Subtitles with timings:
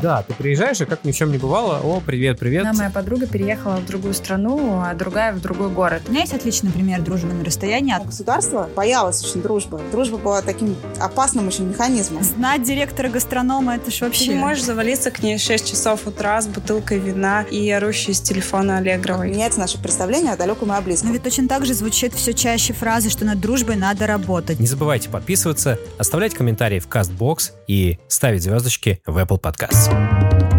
[0.00, 2.66] Да, ты приезжаешь, и как ни в чем не бывало, о, привет, привет.
[2.66, 6.02] Одна моя подруга переехала в другую страну, а другая в другой город.
[6.06, 7.94] У меня есть отличный пример дружбы на расстоянии.
[8.04, 9.80] Государство боялось очень дружбы.
[9.90, 12.22] Дружба была таким опасным очень механизмом.
[12.22, 14.26] Знать директора гастронома, это ж вообще...
[14.26, 18.14] Ты не можешь завалиться к ней в 6 часов утра с бутылкой вина и орущей
[18.14, 19.30] с телефона Аллегровой.
[19.30, 21.08] Меняется наше представление о далеком и о близком.
[21.08, 24.60] Но ведь точно так же звучит все чаще фразы, что над дружбой надо работать.
[24.60, 29.87] Не забывайте подписываться, оставлять комментарии в CastBox и ставить звездочки в Apple Podcasts.
[29.88, 30.57] Всем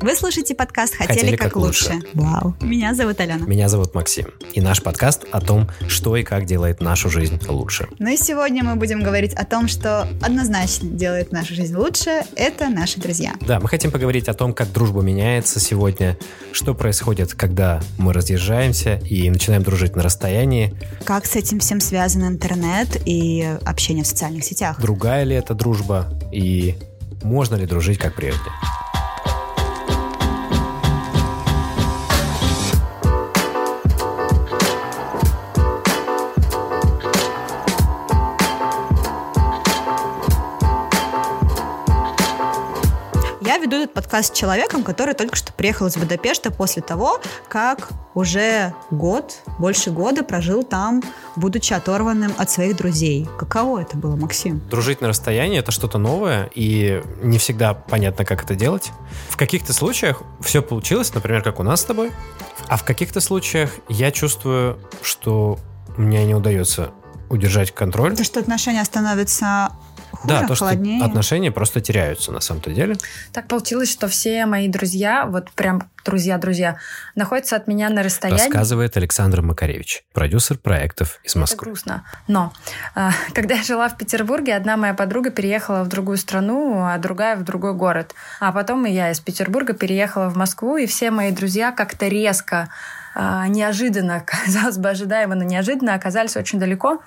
[0.00, 1.94] Вы слушаете подкаст «Хотели, Хотели как, как лучше».
[1.94, 2.06] лучше.
[2.14, 2.54] Вау!
[2.60, 3.44] Меня зовут Алена.
[3.46, 7.88] Меня зовут Максим, и наш подкаст о том, что и как делает нашу жизнь лучше.
[7.98, 12.22] Ну и сегодня мы будем говорить о том, что однозначно делает нашу жизнь лучше.
[12.36, 13.32] Это наши друзья.
[13.40, 16.16] Да, мы хотим поговорить о том, как дружба меняется сегодня,
[16.52, 22.24] что происходит, когда мы разъезжаемся и начинаем дружить на расстоянии, Как с этим всем связан
[22.26, 24.80] интернет и общение в социальных сетях.
[24.80, 26.76] другая ли это дружба и
[27.24, 28.38] можно ли дружить как прежде.
[43.78, 49.38] Этот подкаст с человеком, который только что приехал из Будапешта после того, как уже год,
[49.60, 51.00] больше года прожил там,
[51.36, 53.28] будучи оторванным от своих друзей.
[53.38, 54.60] Каково это было, Максим?
[54.68, 58.90] Дружить на расстоянии это что-то новое, и не всегда понятно, как это делать.
[59.28, 62.10] В каких-то случаях все получилось, например, как у нас с тобой,
[62.66, 65.56] а в каких-то случаях я чувствую, что
[65.96, 66.90] мне не удается
[67.30, 68.16] удержать контроль.
[68.16, 69.70] То, что отношения становятся
[70.20, 71.04] хуже, да, то, что холоднее.
[71.04, 72.96] отношения просто теряются на самом-то деле.
[73.32, 76.76] Так получилось, что все мои друзья, вот прям друзья-друзья,
[77.14, 78.42] находятся от меня на расстоянии.
[78.42, 81.66] Рассказывает Александр Макаревич, продюсер проектов из Это Москвы.
[81.66, 82.04] грустно.
[82.26, 82.52] Но
[82.94, 87.36] а, когда я жила в Петербурге, одна моя подруга переехала в другую страну, а другая
[87.36, 88.14] в другой город.
[88.40, 92.68] А потом и я из Петербурга переехала в Москву, и все мои друзья как-то резко,
[93.14, 97.02] а, неожиданно, казалось бы, ожидаемо, но неожиданно оказались очень далеко.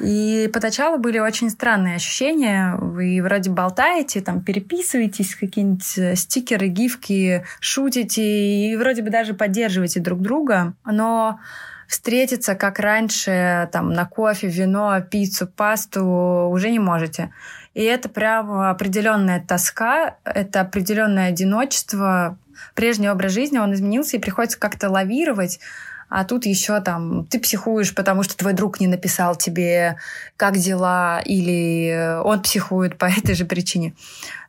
[0.00, 2.76] И поначалу были очень странные ощущения.
[2.76, 10.00] Вы вроде болтаете, там переписываетесь, какие-нибудь э, стикеры, гифки, шутите и вроде бы даже поддерживаете
[10.00, 10.74] друг друга.
[10.84, 11.40] Но
[11.88, 16.04] встретиться, как раньше, там, на кофе, вино, пиццу, пасту
[16.50, 17.32] уже не можете.
[17.74, 22.38] И это прям определенная тоска, это определенное одиночество.
[22.74, 25.60] Прежний образ жизни, он изменился, и приходится как-то лавировать.
[26.08, 29.96] А тут еще там ты психуешь, потому что твой друг не написал тебе,
[30.36, 33.94] как дела, или он психует по этой же причине.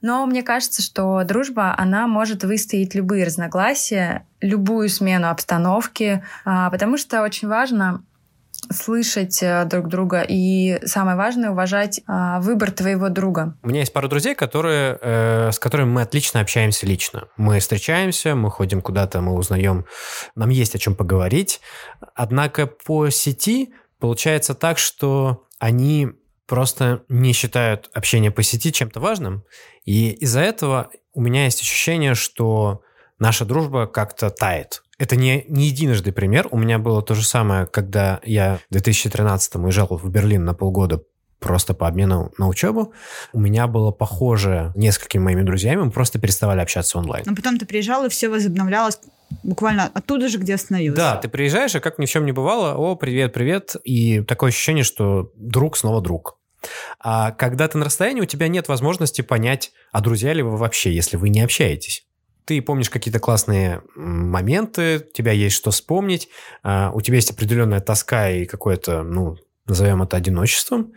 [0.01, 6.97] Но мне кажется, что дружба, она может выстоять любые разногласия, любую смену обстановки, а, потому
[6.97, 8.03] что очень важно
[8.71, 13.57] слышать э, друг друга и самое важное уважать а, выбор твоего друга.
[13.63, 17.27] У меня есть пара друзей, которые, э, с которыми мы отлично общаемся лично.
[17.37, 19.85] Мы встречаемся, мы ходим куда-то, мы узнаем,
[20.35, 21.61] нам есть о чем поговорить.
[22.15, 26.09] Однако по сети получается так, что они
[26.47, 29.43] просто не считают общение по сети чем-то важным.
[29.85, 32.81] И из-за этого у меня есть ощущение, что
[33.19, 34.83] наша дружба как-то тает.
[34.97, 36.47] Это не, не единожды пример.
[36.51, 41.03] У меня было то же самое, когда я в 2013 уезжал в Берлин на полгода
[41.39, 42.93] просто по обмену на учебу.
[43.31, 47.25] У меня было похоже несколькими моими друзьями, мы просто переставали общаться онлайн.
[47.27, 48.99] Но потом ты приезжал, и все возобновлялось
[49.43, 50.97] буквально оттуда же, где остановилось.
[50.97, 54.49] Да, ты приезжаешь, и как ни в чем не бывало, о, привет, привет, и такое
[54.49, 56.39] ощущение, что друг снова друг.
[56.99, 60.93] А когда ты на расстоянии, у тебя нет возможности понять, а друзья ли вы вообще,
[60.93, 62.07] если вы не общаетесь.
[62.47, 66.29] Ты помнишь какие-то классные моменты, у тебя есть что вспомнить,
[66.63, 69.35] а, у тебя есть определенная тоска и какое-то, ну,
[69.65, 70.93] назовем это одиночеством,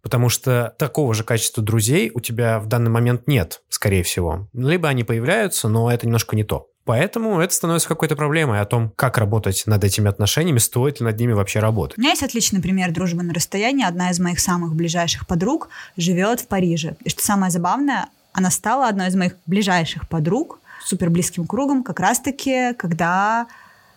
[0.00, 4.48] потому что такого же качества друзей у тебя в данный момент нет, скорее всего.
[4.54, 6.70] Либо они появляются, но это немножко не то.
[6.86, 11.20] Поэтому это становится какой-то проблемой о том, как работать над этими отношениями, стоит ли над
[11.20, 11.98] ними вообще работать.
[11.98, 13.86] У меня есть отличный пример дружбы на расстоянии.
[13.86, 16.96] Одна из моих самых ближайших подруг живет в Париже.
[17.04, 22.00] И что самое забавное, она стала одной из моих ближайших подруг, супер близким кругом, как
[22.00, 23.46] раз-таки, когда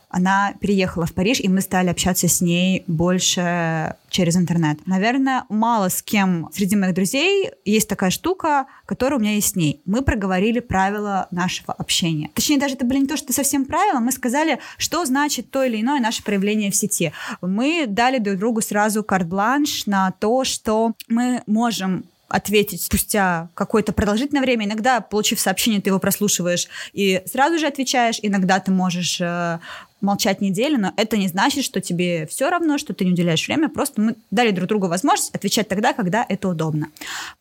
[0.09, 4.79] она переехала в Париж, и мы стали общаться с ней больше через интернет.
[4.85, 9.55] Наверное, мало с кем среди моих друзей есть такая штука, которая у меня есть с
[9.55, 9.81] ней.
[9.85, 12.29] Мы проговорили правила нашего общения.
[12.33, 15.81] Точнее, даже это были не то, что совсем правила, мы сказали, что значит то или
[15.81, 17.11] иное наше проявление в сети.
[17.41, 24.41] Мы дали друг другу сразу карт-бланш на то, что мы можем ответить спустя какое-то продолжительное
[24.41, 24.65] время.
[24.65, 28.19] Иногда, получив сообщение, ты его прослушиваешь и сразу же отвечаешь.
[28.21, 29.59] Иногда ты можешь э,
[30.01, 33.69] молчать неделю, но это не значит, что тебе все равно, что ты не уделяешь время.
[33.69, 36.87] Просто мы дали друг другу возможность отвечать тогда, когда это удобно.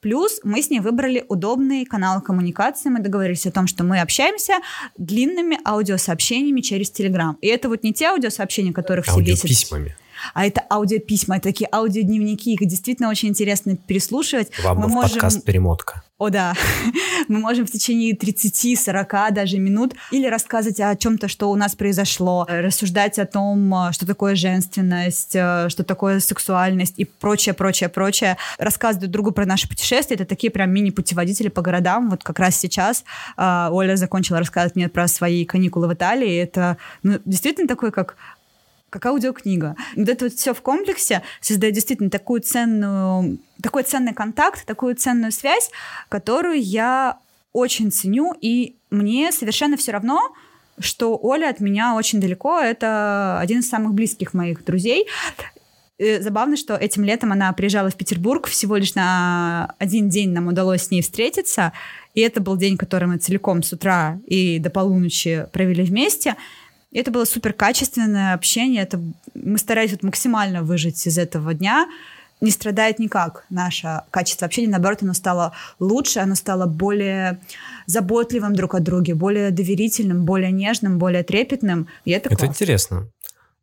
[0.01, 2.89] Плюс мы с ней выбрали удобный канал коммуникации.
[2.89, 4.55] Мы договорились о том, что мы общаемся
[4.97, 7.37] длинными аудиосообщениями через Телеграм.
[7.41, 9.45] И это вот не те аудиосообщения, которых все бесит.
[9.45, 9.97] Аудиописьмами.
[10.35, 14.51] А это аудиописьма, это такие аудиодневники, их действительно очень интересно переслушивать.
[14.63, 15.13] Вам мы в можем...
[15.13, 16.03] подкаст «Перемотка».
[16.19, 16.55] О, да.
[17.29, 22.47] Мы можем в течение 30-40 даже минут или рассказывать о чем-то, что у нас произошло,
[22.49, 28.39] рассуждать о том, что такое женственность, что такое сексуальность и прочее, прочее, прочее.
[28.59, 30.15] Рассказывать друг другу про наши путешествия.
[30.15, 32.09] Это такие прям мини-путеводители по городам.
[32.09, 33.05] Вот как раз сейчас
[33.37, 36.37] э, Оля закончила рассказывать мне про свои каникулы в Италии.
[36.37, 38.17] Это ну, действительно такой, как
[38.97, 39.77] как аудиокнига.
[39.95, 45.33] Вот это вот все в комплексе создает действительно такую ценную, такой ценный контакт, такую ценную
[45.33, 45.71] связь,
[46.09, 47.19] которую я
[47.53, 50.21] очень ценю, и мне совершенно все равно,
[50.79, 52.59] что Оля от меня очень далеко.
[52.59, 55.07] Это один из самых близких моих друзей.
[55.99, 60.49] И забавно, что этим летом она приезжала в Петербург, всего лишь на один день нам
[60.49, 61.73] удалось с ней встретиться,
[62.15, 66.37] и это был день, который мы целиком с утра и до полуночи провели вместе.
[66.97, 68.83] И это было супер качественное общение.
[68.83, 68.99] Это,
[69.35, 71.87] мы старались вот максимально выжить из этого дня.
[72.41, 74.71] Не страдает никак наше качество общения.
[74.71, 77.39] Наоборот, оно стало лучше, оно стало более
[77.85, 81.87] заботливым друг о друге, более доверительным, более нежным, более трепетным.
[82.07, 82.47] И это, Это классно.
[82.47, 83.11] интересно.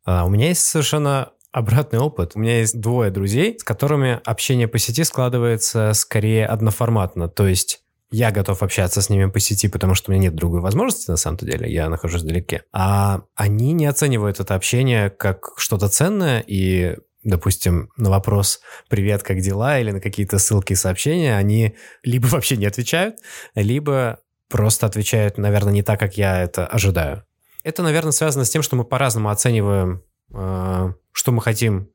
[0.04, 2.36] А, у меня есть совершенно обратный опыт.
[2.36, 7.28] У меня есть двое друзей, с которыми общение по сети складывается скорее одноформатно.
[7.28, 7.83] То есть
[8.14, 11.16] я готов общаться с ними по сети, потому что у меня нет другой возможности, на
[11.16, 12.62] самом деле, я нахожусь вдалеке.
[12.72, 19.40] А они не оценивают это общение как что-то ценное, и допустим, на вопрос «Привет, как
[19.40, 21.74] дела?» или на какие-то ссылки и сообщения, они
[22.04, 23.16] либо вообще не отвечают,
[23.56, 27.24] либо просто отвечают, наверное, не так, как я это ожидаю.
[27.64, 30.02] Это, наверное, связано с тем, что мы по-разному оцениваем,
[30.32, 31.88] э, что мы хотим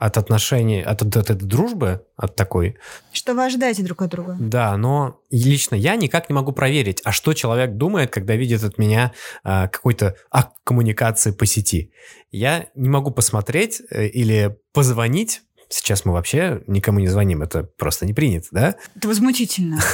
[0.00, 2.78] от отношений, от, от этой дружбы, от такой.
[3.12, 4.34] Что вы ожидаете друг от друга?
[4.40, 8.78] Да, но лично я никак не могу проверить, а что человек думает, когда видит от
[8.78, 9.12] меня
[9.44, 11.92] а, какой-то акт коммуникации по сети.
[12.30, 18.04] Я не могу посмотреть э, или позвонить Сейчас мы вообще никому не звоним, это просто
[18.04, 18.74] не принято, да?
[18.96, 19.80] Это возмутительно.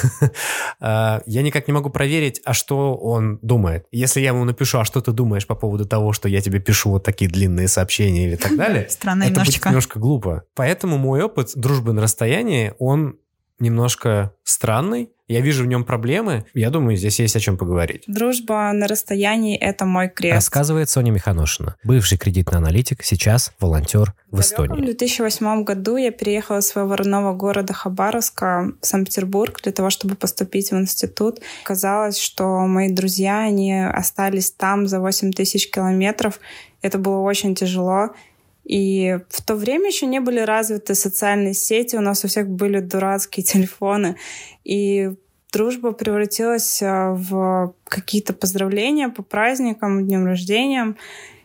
[0.79, 3.87] А, я никак не могу проверить, а что он думает.
[3.93, 6.91] Если я ему напишу, а что ты думаешь по поводу того, что я тебе пишу
[6.91, 10.45] вот такие длинные сообщения или так далее, Странно это будет немножко глупо.
[10.55, 13.17] Поэтому мой опыт дружбы на расстоянии, он
[13.59, 15.11] немножко странный.
[15.29, 16.47] Я вижу в нем проблемы.
[16.55, 18.05] Я думаю, здесь есть о чем поговорить.
[18.07, 20.35] Дружба на расстоянии— это мой крест.
[20.37, 24.81] Рассказывает Соня Миханошина, бывший кредитный аналитик, сейчас волонтер в В Эстонии.
[24.81, 30.71] 2008 году я переехала из своего родного города Хабаровска в Санкт-Петербург для того, чтобы поступить
[30.71, 31.41] в институт.
[31.65, 36.39] Казалось, что мои друзья, они остались там за 8 тысяч километров.
[36.83, 38.11] Это было очень тяжело.
[38.67, 42.81] И в то время еще не были развиты социальные сети, у нас у всех были
[42.81, 44.17] дурацкие телефоны.
[44.65, 45.13] И
[45.53, 50.97] дружба превратилась а, в какие-то поздравления по праздникам, днем рождения,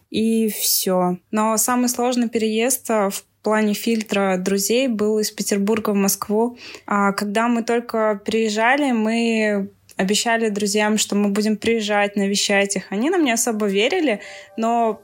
[0.10, 1.18] и все.
[1.30, 6.58] Но самый сложный переезд а, в плане фильтра друзей был из Петербурга в Москву.
[6.88, 12.92] А когда мы только приезжали, мы обещали друзьям, что мы будем приезжать, навещать их.
[12.92, 14.22] Они нам не особо верили,
[14.58, 15.02] но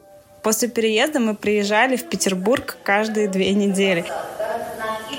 [0.48, 4.06] После переезда мы приезжали в Петербург каждые две недели.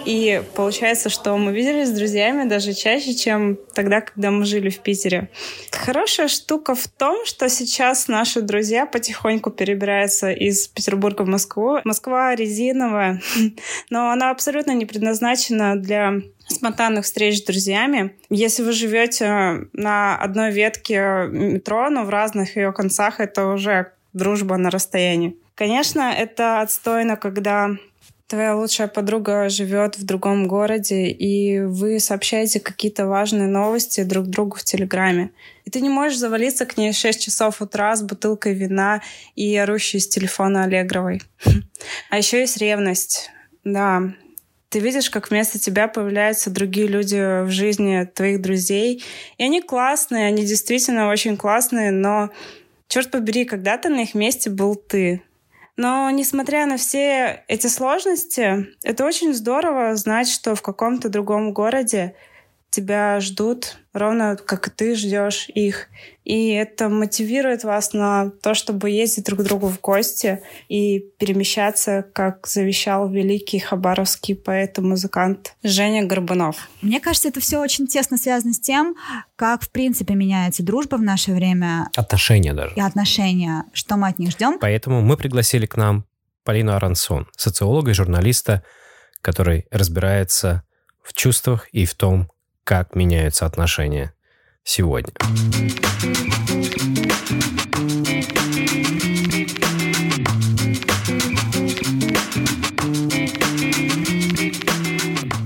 [0.07, 4.79] И получается, что мы виделись с друзьями даже чаще, чем тогда, когда мы жили в
[4.79, 5.29] Питере.
[5.71, 11.77] Хорошая штука в том, что сейчас наши друзья потихоньку перебираются из Петербурга в Москву.
[11.85, 13.21] Москва резиновая,
[13.91, 18.17] но она абсолютно не предназначена для спонтанных встреч с друзьями.
[18.31, 24.57] Если вы живете на одной ветке метро, но в разных ее концах, это уже дружба
[24.57, 25.37] на расстоянии.
[25.55, 27.71] Конечно, это отстойно, когда
[28.29, 34.57] твоя лучшая подруга живет в другом городе, и вы сообщаете какие-то важные новости друг другу
[34.57, 35.31] в Телеграме.
[35.65, 39.03] И ты не можешь завалиться к ней в 6 часов утра с бутылкой вина
[39.35, 41.23] и орущей с телефона Аллегровой.
[42.11, 43.31] А еще есть ревность.
[43.65, 44.03] Да,
[44.69, 49.03] ты видишь, как вместо тебя появляются другие люди в жизни твоих друзей.
[49.39, 52.29] И они классные, они действительно очень классные, но
[52.89, 55.23] черт побери, когда-то на их месте был ты.
[55.77, 62.17] Но несмотря на все эти сложности, это очень здорово знать, что в каком-то другом городе
[62.71, 65.89] тебя ждут ровно как и ты ждешь их.
[66.25, 72.05] И это мотивирует вас на то, чтобы ездить друг к другу в гости и перемещаться,
[72.13, 76.69] как завещал великий хабаровский поэт и музыкант Женя Горбунов.
[76.83, 78.95] Мне кажется, это все очень тесно связано с тем,
[79.37, 81.89] как, в принципе, меняется дружба в наше время.
[81.97, 82.75] Отношения даже.
[82.75, 83.65] И отношения.
[83.73, 84.59] Что мы от них ждем.
[84.61, 86.05] Поэтому мы пригласили к нам
[86.45, 88.63] Полину Арансон, социолога и журналиста,
[89.21, 90.63] который разбирается
[91.03, 92.31] в чувствах и в том,
[92.69, 94.13] как меняются отношения
[94.63, 95.15] сегодня.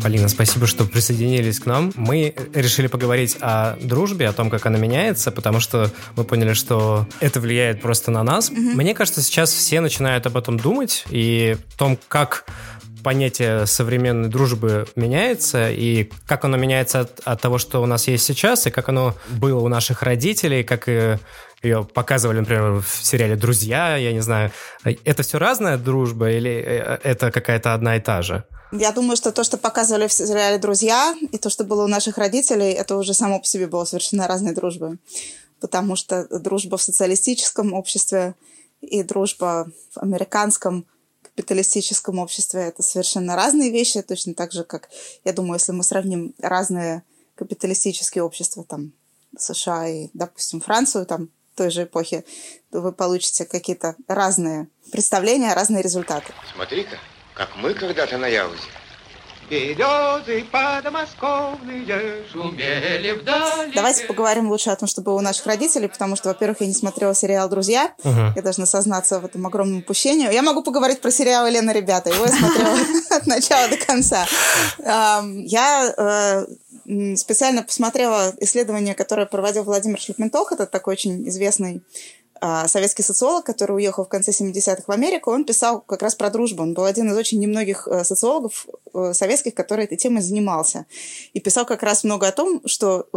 [0.02, 1.92] Полина, спасибо, что присоединились к нам.
[1.94, 7.06] Мы решили поговорить о дружбе, о том, как она меняется, потому что мы поняли, что
[7.20, 8.50] это влияет просто на нас.
[8.50, 8.74] Mm-hmm.
[8.74, 12.46] Мне кажется, сейчас все начинают об этом думать и о том, как
[13.02, 18.24] понятие современной дружбы меняется, и как оно меняется от, от того, что у нас есть
[18.24, 21.18] сейчас, и как оно было у наших родителей, как и
[21.62, 24.50] ее показывали, например, в сериале «Друзья», я не знаю.
[25.04, 28.44] Это все разная дружба или э, это какая-то одна и та же?
[28.72, 32.18] Я думаю, что то, что показывали в сериале «Друзья», и то, что было у наших
[32.18, 34.98] родителей, это уже само по себе было совершенно разной дружбой.
[35.60, 38.34] Потому что дружба в социалистическом обществе
[38.80, 40.86] и дружба в американском
[41.34, 44.90] капиталистическом обществе это совершенно разные вещи, точно так же, как,
[45.24, 47.02] я думаю, если мы сравним разные
[47.34, 48.92] капиталистические общества, там,
[49.36, 52.24] США и, допустим, Францию, там, той же эпохи,
[52.70, 56.32] то вы получите какие-то разные представления, разные результаты.
[56.54, 56.98] Смотри-ка,
[57.34, 58.62] как мы когда-то на Яузе
[59.50, 63.72] Березы подмосковные шумели вдали.
[63.74, 66.74] Давайте поговорим лучше о том, что было у наших родителей, потому что, во-первых, я не
[66.74, 67.92] смотрела сериал «Друзья».
[68.04, 68.32] Угу.
[68.36, 70.32] Я должна сознаться в этом огромном упущении.
[70.32, 72.10] Я могу поговорить про сериал «Елена, ребята».
[72.10, 72.78] Его я смотрела
[73.10, 74.26] от начала до конца.
[74.78, 80.52] Я э, специально посмотрела исследование, которое проводил Владимир Шлепментох.
[80.52, 81.82] Это такой очень известный
[82.44, 86.28] а, советский социолог, который уехал в конце 70-х в Америку, он писал как раз про
[86.28, 86.64] дружбу.
[86.64, 88.66] Он был один из очень немногих э, социологов
[89.12, 90.86] советских, который этой темой занимался.
[91.32, 93.16] И писал как раз много о том, что э,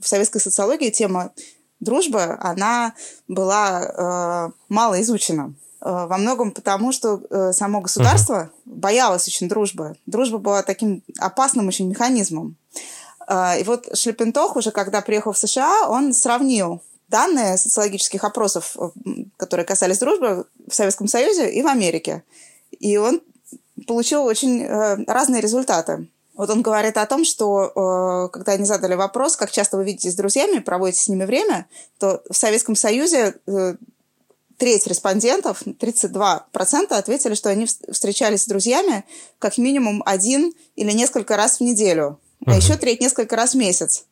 [0.00, 1.32] в советской социологии тема
[1.80, 2.94] дружбы, она
[3.28, 5.54] была мало изучена.
[5.80, 8.60] Во многом потому, что само государство uh-huh.
[8.64, 9.96] боялось очень дружбы.
[10.06, 12.56] Дружба была таким опасным очень механизмом.
[13.30, 18.88] И вот Шлепентох уже, когда приехал в США, он сравнил данные социологических опросов, э,
[19.36, 22.24] которые касались дружбы в Советском Союзе и в Америке.
[22.78, 23.20] И он
[23.86, 26.08] получил очень э, разные результаты.
[26.34, 30.12] Вот он говорит о том, что э, когда они задали вопрос, как часто вы видитесь
[30.12, 31.66] с друзьями, проводите с ними время,
[31.98, 33.34] то в Советском Союзе
[34.56, 36.46] треть респондентов, 32%
[36.90, 39.04] ответили, что они встречались с друзьями
[39.38, 42.56] как минимум один или несколько раз в неделю, а uh-huh.
[42.56, 44.04] еще треть несколько раз в месяц.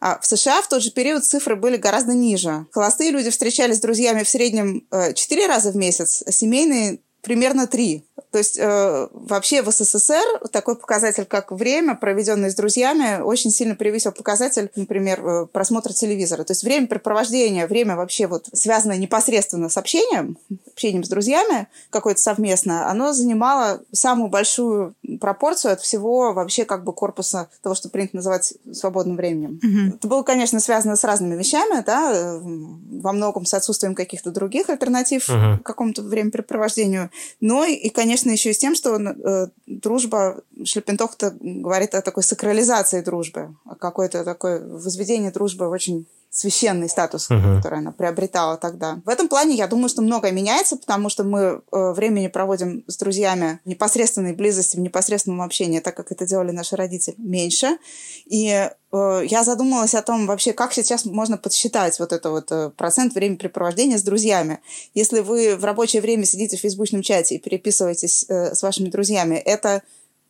[0.00, 2.66] А в США в тот же период цифры были гораздо ниже.
[2.72, 7.66] Холостые люди встречались с друзьями в среднем 4 э, раза в месяц, а семейные примерно
[7.66, 8.04] 3.
[8.32, 13.74] То есть э, вообще в СССР такой показатель, как время, проведенное с друзьями, очень сильно
[13.74, 16.44] превысил показатель, например, э, просмотра телевизора.
[16.44, 20.38] То есть время препровождения, время вообще вот связанное непосредственно с общением,
[20.72, 26.94] общением с друзьями, какое-то совместное, оно занимало самую большую пропорцию от всего вообще как бы
[26.94, 29.60] корпуса того, что принято называть свободным временем.
[29.62, 29.96] Mm-hmm.
[29.96, 34.70] Это было, конечно, связано с разными вещами, да, э, во многом с отсутствием каких-то других
[34.70, 35.58] альтернатив mm-hmm.
[35.58, 41.94] к какому-то времяпрепровождению, но и, конечно, еще и с тем, что э, дружба, Шлепентох-то говорит
[41.94, 47.56] о такой сакрализации дружбы, о какой-то такой возведении дружбы очень священный статус, uh-huh.
[47.58, 49.00] который она приобретала тогда.
[49.04, 52.96] В этом плане я думаю, что многое меняется, потому что мы э, времени проводим с
[52.96, 57.76] друзьями в непосредственной близости, в непосредственном общении, так как это делали наши родители, меньше.
[58.24, 62.70] И э, я задумалась о том вообще, как сейчас можно подсчитать вот это вот э,
[62.70, 64.60] процент времяпрепровождения с друзьями.
[64.94, 69.34] Если вы в рабочее время сидите в фейсбучном чате и переписываетесь э, с вашими друзьями,
[69.34, 69.82] это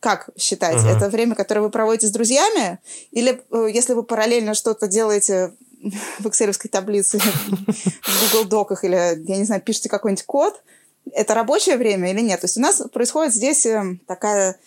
[0.03, 0.75] как считать?
[0.75, 0.97] Uh-huh.
[0.97, 2.79] Это время, которое вы проводите с друзьями?
[3.11, 5.53] Или э, если вы параллельно что-то делаете
[6.19, 7.19] в excel таблице,
[8.01, 10.61] в Google Доках или, я не знаю, пишете какой-нибудь код,
[11.11, 12.41] это рабочее время или нет?
[12.41, 14.57] То есть у нас происходит здесь э, такая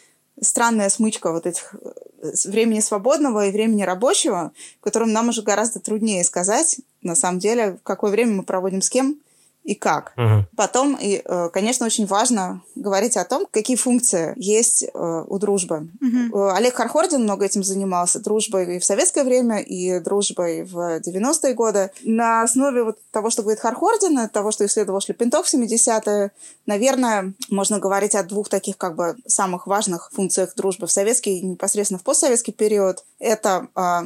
[0.40, 5.80] странная смычка вот этих э, времени свободного и времени рабочего, в котором нам уже гораздо
[5.80, 9.18] труднее сказать, на самом деле, в какое время мы проводим с кем
[9.66, 10.12] и как.
[10.16, 10.46] Мгм.
[10.56, 15.88] Потом, и, э, конечно, очень важно говорить о том, какие функции есть э, у дружбы.
[16.00, 21.54] Э, Олег Хархордин много этим занимался, дружбой и в советское время, и дружбой в 90-е
[21.54, 21.90] годы.
[22.04, 26.30] На основе вот того, что говорит Хархордин, того, что исследовал Шлепентов в 70-е,
[26.66, 31.44] наверное, можно говорить о двух таких как бы самых важных функциях дружбы в советский и
[31.44, 33.04] непосредственно в постсоветский период.
[33.18, 34.04] Это, а,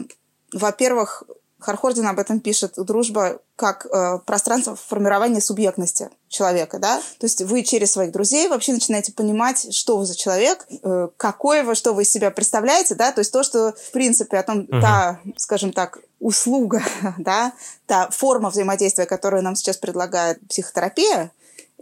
[0.54, 1.24] во-первых,
[1.60, 7.62] Хархордин об этом пишет, дружба как э, пространство формирования субъектности человека, да, то есть вы
[7.62, 12.02] через своих друзей вообще начинаете понимать, что вы за человек, э, какой вы, что вы
[12.02, 14.80] из себя представляете, да, то есть то, что, в принципе, о том, Мгм.
[14.80, 16.82] та, скажем так, услуга,
[17.18, 17.52] да,
[17.86, 21.30] та форма взаимодействия, которую нам сейчас предлагает психотерапия,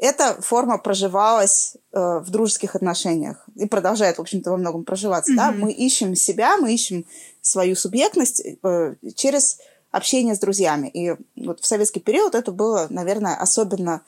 [0.01, 5.33] эта форма проживалась э, в дружеских отношениях и продолжает, в общем-то, во многом проживаться.
[5.35, 5.51] Да?
[5.51, 5.61] Мгм.
[5.61, 7.05] Мы ищем себя, мы ищем
[7.41, 9.59] свою субъектность э, через
[9.91, 10.89] общение с друзьями.
[10.89, 14.03] И вот в советский период это было, наверное, особенно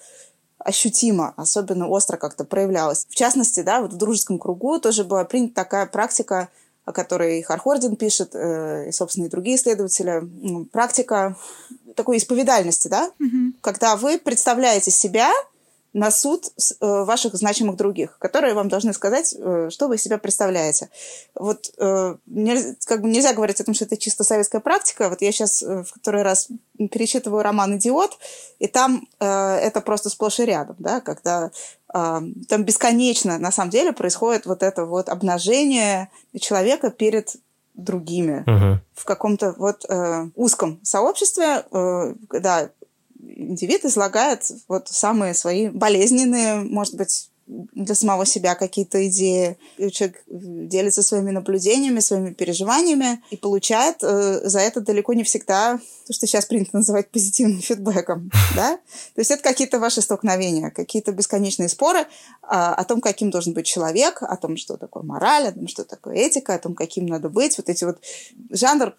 [0.58, 3.06] ощутимо, особенно остро как-то проявлялось.
[3.08, 6.48] В частности, да, вот в дружеском кругу тоже была принята такая практика,
[6.84, 10.22] о которой Хархордин пишет, э, и, собственно, и другие исследователи.
[10.66, 11.36] Практика
[11.96, 13.54] такой исповедальности, да, Мгм.
[13.60, 15.30] когда вы представляете себя
[15.92, 20.18] на суд э, ваших значимых других, которые вам должны сказать, э, что вы из себя
[20.18, 20.88] представляете.
[21.34, 25.08] Вот э, нельзя, как бы нельзя говорить о том, что это чисто советская практика.
[25.08, 28.18] Вот я сейчас в который раз перечитываю роман «Идиот»,
[28.58, 31.50] и там это просто сплошь и рядом, да, когда
[31.88, 37.36] там бесконечно, на самом деле, происходит вот это вот обнажение человека перед
[37.74, 38.80] другими Мгм.
[38.94, 42.70] в каком-то вот э, узком сообществе, э, когда
[43.40, 49.58] индивид излагает вот самые свои болезненные, может быть, для самого себя какие-то идеи.
[49.76, 55.80] И человек делится своими наблюдениями, своими переживаниями и получает э, за это далеко не всегда
[56.06, 58.30] то, что сейчас принято называть позитивным фидбэком.
[58.56, 58.76] Да?
[59.14, 62.06] То есть это какие-то ваши столкновения, какие-то бесконечные споры
[62.42, 65.84] а, о том, каким должен быть человек, о том, что такое мораль, о том, что
[65.84, 67.56] такое этика, о том, каким надо быть.
[67.58, 67.98] Вот эти вот
[68.50, 68.94] жанр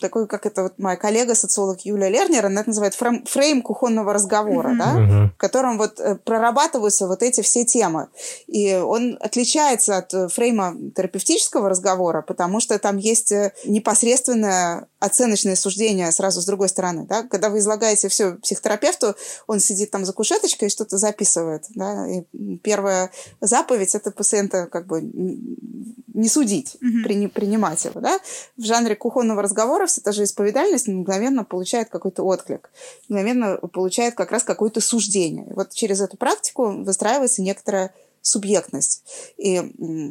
[0.00, 4.12] такой, как это вот моя коллега, социолог Юлия Лернер, она это называет фрейм, фрейм кухонного
[4.12, 5.30] разговора, да, Мгм.
[5.30, 8.08] в котором вот э, прорабатываются вот эти все темы.
[8.46, 15.56] И он отличается от э, фрейма терапевтического разговора, потому что там есть э, непосредственное оценочное
[15.56, 17.06] суждение сразу с другой стороны.
[17.08, 17.22] Да?
[17.22, 19.14] Когда вы излагаете все психотерапевту,
[19.46, 21.64] он сидит там за кушеточкой и что-то записывает.
[21.74, 22.06] Да?
[22.08, 22.22] И
[22.62, 23.10] первая
[23.40, 27.04] заповедь– это пациента как бы не судить, Мгм.
[27.04, 28.00] прини- принимать его.
[28.00, 28.18] Да?
[28.56, 32.70] В жанре кухонного разговора вся та же исповедальность мгновенно получает какой-то отклик,
[33.08, 35.46] мгновенно получает как раз какое-то суждение.
[35.50, 37.94] И вот через эту практику выстраивается некоторая
[38.26, 39.04] субъектность.
[39.36, 39.60] И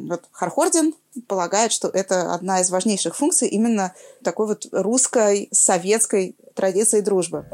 [0.08, 0.94] вот Хархордин
[1.28, 7.44] полагает, что это одна из важнейших функций именно такой вот русской, советской традиции дружбы.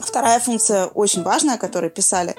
[0.00, 2.34] Вторая функция очень важная, о которой писали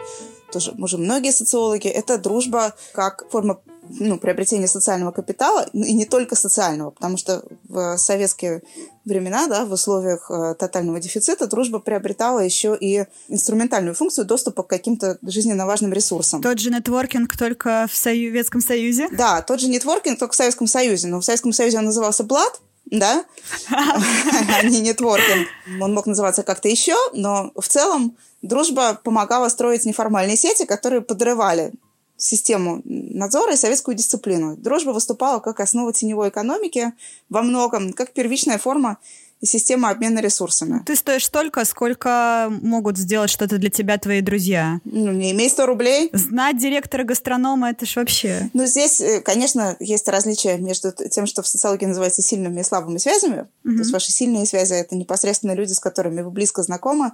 [0.51, 3.61] тоже уже многие социологи, это дружба как форма
[3.99, 8.61] ну, приобретения социального капитала, и не только социального, потому что в советские
[9.05, 14.67] времена, да, в условиях э, тотального дефицита, дружба приобретала еще и инструментальную функцию доступа к
[14.67, 16.41] каким-то жизненно важным ресурсам.
[16.41, 19.09] Тот же нетворкинг только в Советском Союзе.
[19.11, 21.07] Да, тот же нетворкинг, только в Советском Союзе.
[21.07, 22.61] Но в Советском Союзе он назывался Блад,
[22.91, 23.25] да,
[23.71, 25.47] а не нетворкинг.
[25.81, 31.71] Он мог называться как-то еще, но в целом дружба помогала строить неформальные сети, которые подрывали
[32.17, 34.55] систему надзора и советскую дисциплину.
[34.55, 36.93] Дружба выступала как основа теневой экономики
[37.29, 38.97] во многом, как первичная форма
[39.41, 40.83] и система обмена ресурсами.
[40.85, 44.79] Ты стоишь столько, сколько могут сделать что-то для тебя твои друзья.
[44.85, 46.09] Ну, не имей 100 рублей.
[46.13, 48.49] Знать директора гастронома, это ж вообще...
[48.53, 52.99] Ну, здесь, э, конечно, есть различие между тем, что в социологии называется сильными и слабыми
[52.99, 53.47] связями.
[53.63, 57.11] То есть ваши сильные связи– это непосредственно люди, с которыми вы близко знакомы,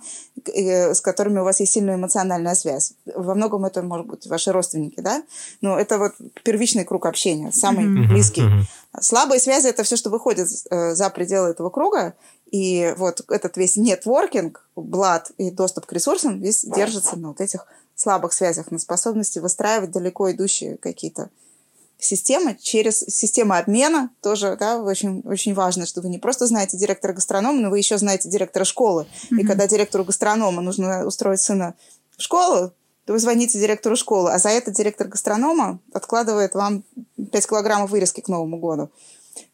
[0.53, 2.93] э, с которыми у вас есть сильная эмоциональная связь.
[3.15, 5.23] Во многом это, может быть, ваши родственники, да?
[5.61, 6.11] Но это вот
[6.43, 8.09] первичный круг общения, самый Мгм.
[8.09, 8.41] близкий.
[8.41, 8.65] Мгм.
[8.99, 12.15] Слабые связи– это все, что выходит э, за пределы этого круга.
[12.51, 17.65] И вот этот весь нетворкинг, блат и доступ к ресурсам весь держится на вот этих
[17.95, 21.29] слабых связях, на способности выстраивать далеко идущие какие-то
[21.99, 27.13] системы через систему обмена тоже да, очень, очень важно, что вы не просто знаете директора
[27.13, 29.07] гастронома, но вы еще знаете директора школы.
[29.31, 31.73] И когда директору гастронома нужно устроить сына
[32.15, 32.71] в школу,
[33.05, 36.83] то вы звоните директору школы, а за это директор гастронома откладывает вам
[37.31, 38.89] 5 килограммов вырезки к Новому году.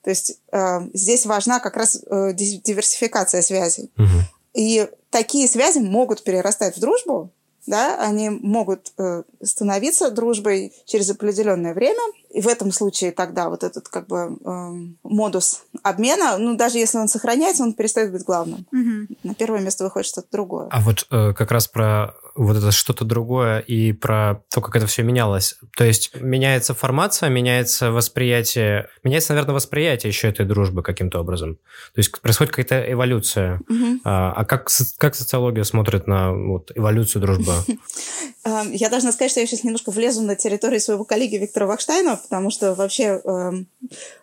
[0.03, 3.91] То есть э, здесь важна как раз э, ди- диверсификация связей.
[3.97, 4.21] Мгм.
[4.53, 7.31] И такие связи могут перерастать в дружбу,
[7.65, 12.01] да, они могут э, становиться дружбой через определенное время.
[12.33, 14.71] И в этом случае тогда вот этот как бы э,
[15.03, 18.65] модус обмена, ну даже если он сохраняется, он перестает быть главным.
[18.71, 19.17] Угу.
[19.23, 20.67] На первое место выходит что-то другое.
[20.71, 24.87] А вот э, как раз про вот это что-то другое и про то, как это
[24.87, 25.55] все менялось.
[25.77, 31.55] То есть меняется формация, меняется восприятие, меняется, наверное, восприятие еще этой дружбы каким-то образом.
[31.93, 33.61] То есть происходит какая-то эволюция.
[33.69, 33.99] Угу.
[34.03, 37.53] А, а как, как социология смотрит на вот, эволюцию дружбы?
[38.45, 42.19] Эм, я должна сказать, что я сейчас немножко влезу на территорию своего коллеги Виктора Вахштайна,
[42.23, 43.67] потому что вообще эм,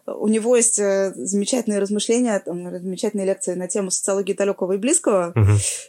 [0.06, 5.34] у него есть э, замечательные размышления, замечательные лекции на тему социологии далекого и близкого.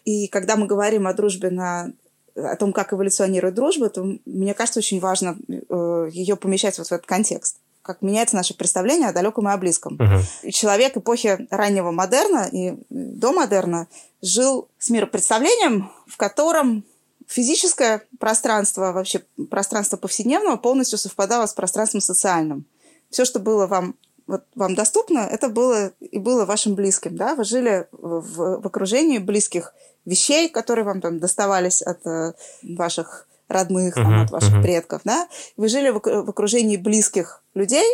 [0.06, 1.92] И когда мы говорим о дружбе на
[2.36, 6.92] о том, как эволюционирует дружба, то мне кажется, очень важно э, ее помещать вот в
[6.92, 9.98] этот контекст как меняется наше представление о далеком и о близком.
[9.98, 10.52] Uh-huh.
[10.52, 13.88] человек эпохи раннего модерна и до модерна
[14.22, 16.86] жил с миропредставлением, в котором
[17.32, 22.66] физическое пространство, вообще пространство повседневного полностью совпадало с пространством социальным.
[23.10, 23.96] Все, что было вам
[24.28, 29.18] вот вам доступно, это было и было вашим близким, да, вы жили в, в окружении
[29.18, 29.74] близких
[30.06, 34.62] вещей, которые вам там доставались от э, ваших родных, uh-huh, там, от ваших uh-huh.
[34.62, 37.86] предков, да, вы жили в, в окружении близких людей,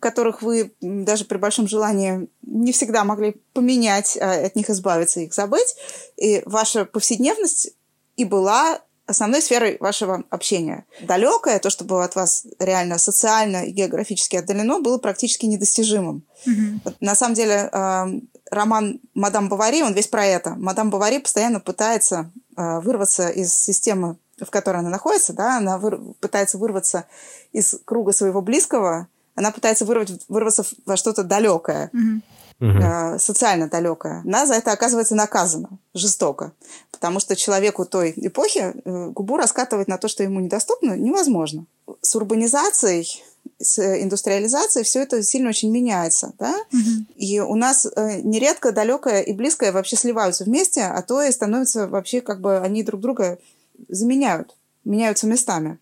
[0.00, 5.34] которых вы даже при большом желании не всегда могли поменять, а от них избавиться, их
[5.34, 5.76] забыть,
[6.16, 7.74] и ваша повседневность
[8.16, 10.86] и была основной сферой вашего общения.
[11.00, 16.24] Далекое, то, что было от вас реально социально и географически отдалено, было практически недостижимым.
[16.46, 16.80] Mm-hmm.
[16.84, 18.06] Вот, на самом деле, э,
[18.50, 20.50] роман «Мадам Бавари», он весь про это.
[20.50, 26.14] Мадам Бавари постоянно пытается э, вырваться из системы, в которой она находится, да, она выр-
[26.20, 27.04] пытается вырваться
[27.52, 31.90] из круга своего близкого, она пытается вырвать, вырваться во что-то далекое.
[31.92, 32.22] Mm-hmm
[32.62, 33.18] угу.
[33.18, 36.52] социально далекая, она за это оказывается наказана жестоко.
[36.90, 41.66] Потому что человеку той эпохи э, губу раскатывать на то, что ему недоступно, невозможно.
[42.00, 43.22] С урбанизацией
[43.58, 47.06] с индустриализацией все это сильно очень меняется, да, угу.
[47.16, 51.86] и у нас э, нередко далекое и близкое вообще сливаются вместе, а то и становятся
[51.88, 53.38] вообще как бы они друг друга
[53.88, 55.78] заменяют, меняются местами.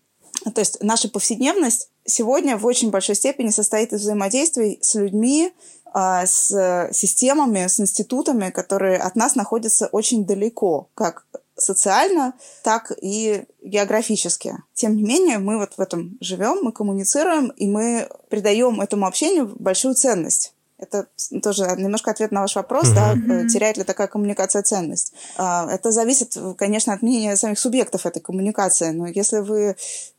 [0.55, 5.51] То есть наша повседневность сегодня в очень большой степени состоит из взаимодействий с людьми,
[5.93, 11.25] с системами, с институтами, которые от нас находятся очень далеко, как
[11.61, 14.55] социально, так и географически.
[14.73, 19.53] Тем не менее, мы вот в этом живем, мы коммуницируем, и мы придаем этому общению
[19.57, 20.53] большую ценность.
[20.81, 21.05] Это
[21.43, 23.27] тоже немножко ответ на ваш вопрос, mm-hmm.
[23.27, 25.13] да, теряет ли такая коммуникация ценность.
[25.37, 29.75] А, это зависит, конечно, от мнения самих субъектов этой коммуникации, но если вы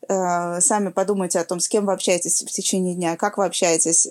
[0.09, 4.07] э, сами подумаете о том, с кем вы общаетесь в течение дня, как вы общаетесь,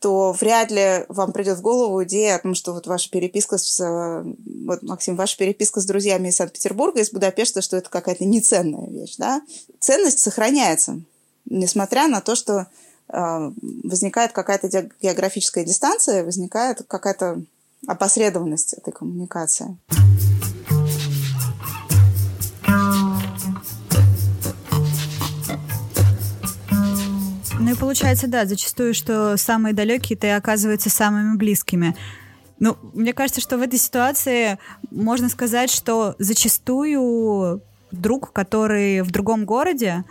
[0.00, 3.80] то вряд ли вам придет в голову идея о том, что вот ваша переписка с...
[3.80, 4.24] Э,
[4.66, 9.16] вот, Максим, ваша переписка с друзьями из Санкт-Петербурга, из Будапешта, что это какая-то неценная вещь,
[9.16, 9.42] да?
[9.80, 11.00] Ценность сохраняется,
[11.46, 12.66] несмотря на то, что
[13.08, 13.50] э,
[13.84, 17.42] возникает какая-то географическая дистанция, возникает какая-то
[17.86, 19.78] опосредованность этой коммуникации.
[27.58, 31.96] Ну и получается, да, зачастую, что самые далекие-то и оказываются самыми близкими.
[32.58, 34.58] Ну, мне кажется, что в этой ситуации
[34.90, 40.04] можно сказать, что зачастую друг, который в другом городе,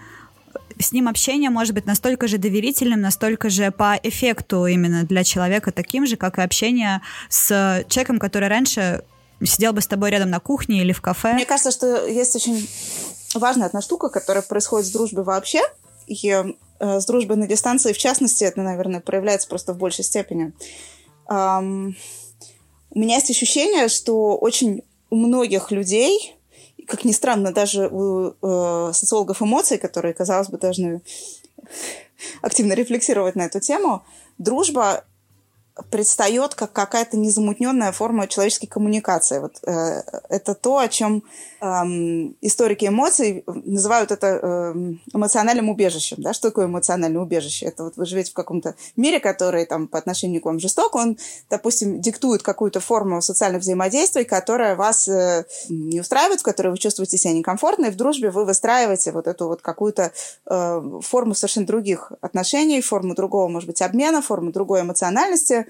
[0.80, 5.72] с ним общение может быть настолько же доверительным, настолько же по эффекту именно для человека
[5.72, 9.04] таким же, как и общение с человеком, который раньше
[9.44, 11.34] сидел бы с тобой рядом на кухне или в кафе.
[11.34, 12.68] Мне кажется, что есть очень
[13.34, 15.62] важная одна штука, которая происходит с дружбой вообще,
[16.08, 20.54] и э, с дружбой на дистанции, в частности, это, наверное, проявляется просто в большей степени.
[21.28, 26.36] У меня есть ощущение, что очень у многих людей,
[26.88, 31.02] как ни странно, даже у э, социологов эмоций, которые, казалось бы, должны
[32.42, 34.06] активно рефлексировать на эту тему,
[34.38, 35.04] дружба
[35.90, 39.40] предстает как какая-то незамутненная форма человеческой коммуникации.
[39.40, 41.24] Вот, э, это то, о чем
[41.60, 41.66] э,
[42.42, 44.74] историки эмоций называют это э,
[45.14, 46.18] эмоциональным убежищем.
[46.22, 46.34] Да?
[46.34, 47.66] Что такое эмоциональное убежище?
[47.66, 51.18] Это вот вы живете в каком-то мире, который там, по отношению к вам жесток, он,
[51.50, 57.18] допустим, диктует какую-то форму социальных взаимодействий, которая вас э, не устраивает, в которой вы чувствуете
[57.18, 60.14] себя некомфортно, и в дружбе вы выстраиваете вот эту вот какую-то
[60.46, 65.65] э, форму совершенно других отношений, форму другого, может быть, обмена, форму другой эмоциональности,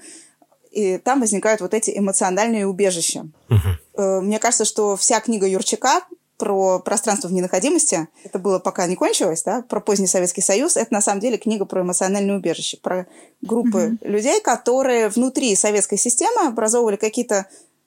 [0.70, 3.26] и там возникают вот эти эмоциональные убежища.
[3.48, 4.20] Угу.
[4.22, 6.02] Мне кажется, что вся книга Юрчака
[6.36, 10.92] про пространство в ненаходимости, это было пока не кончилось, да, про поздний Советский Союз, это
[10.92, 13.06] на самом деле книга про эмоциональное убежище, про
[13.40, 17.46] группы mm людей, которые внутри советской системы образовывали какие-то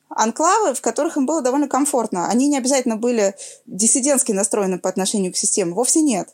[0.09, 2.27] анклавы, в которых им было довольно комфортно.
[2.27, 3.35] Они не обязательно были
[3.67, 6.29] диссидентски настроены по отношению к системе, вовсе нет.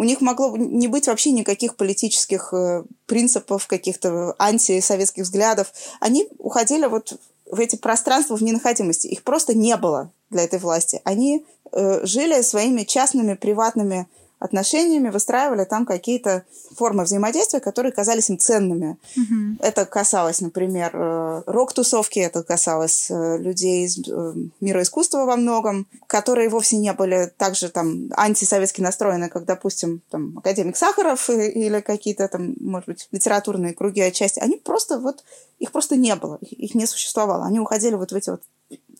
[0.00, 5.74] У них могло не быть вообще никаких политических э, принципов, каких-то антисоветских взглядов.
[6.00, 9.08] Они уходили вот в эти пространства в ненаходимости.
[9.08, 11.02] Их просто не было для этой власти.
[11.04, 14.08] Они э, жили своими частными, приватными
[14.40, 18.96] отношениями, выстраивали там какие-то формы взаимодействия, которые казались им ценными.
[19.16, 19.56] Mm-hmm.
[19.60, 25.86] Это касалось, например, э, рок-тусовки, это касалось э, людей из э, мира искусства во многом,
[26.06, 32.26] которые вовсе не были также там антисоветски настроены, как, допустим, там, академик Сахаров или какие-то
[32.26, 34.40] там, может быть, литературные круги отчасти.
[34.40, 35.22] Они просто вот,
[35.58, 37.44] их просто не было, их не существовало.
[37.44, 38.40] Они уходили вот в эти вот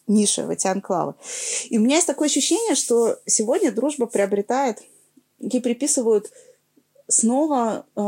[0.06, 1.14] ниши, в эти анклавы.
[1.70, 4.82] И у меня есть такое ощущение, что сегодня дружба приобретает
[5.40, 6.30] ей приписывают
[7.08, 8.00] снова э,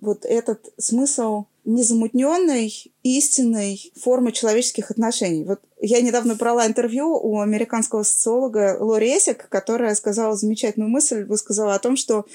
[0.00, 5.44] вот этот смысл незамутненной, истинной формы человеческих отношений.
[5.44, 11.74] Вот я недавно брала интервью у американского социолога Лори Эсик, которая сказала замечательную мысль, высказала
[11.74, 12.26] о том, что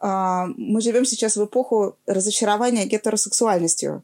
[0.00, 4.02] э, мы живем сейчас в эпоху разочарования гетеросексуальностью.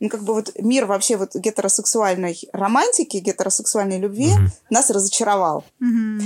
[0.00, 4.50] Ну, как бы вот мир вообще вот гетеросексуальной романтики, гетеросексуальной любви mm-hmm.
[4.70, 5.64] нас разочаровал.
[5.80, 6.22] Mm-hmm.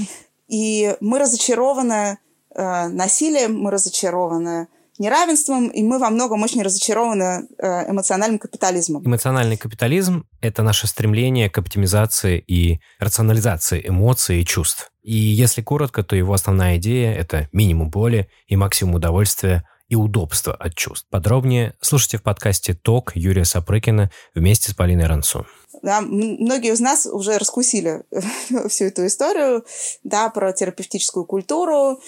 [0.48, 2.18] И мы разочарованы
[2.54, 9.04] э, насилием, мы разочарованы неравенством, и мы во многом очень разочарованы э, эмоциональным капитализмом.
[9.04, 14.90] Эмоциональный капитализм— это наше стремление к оптимизации и рационализации эмоций и чувств.
[15.02, 20.54] И если коротко, то его основная идея— это минимум боли и максимум удовольствия и удобства
[20.54, 21.06] от чувств.
[21.10, 25.46] Подробнее слушайте в подкасте «Ток» Юрия Сапрыкина вместе с Полиной Ранцу.
[25.82, 28.02] Да, многие из нас уже раскусили
[28.68, 29.64] всю эту историю,
[30.04, 32.00] да, про терапевтическую культуру,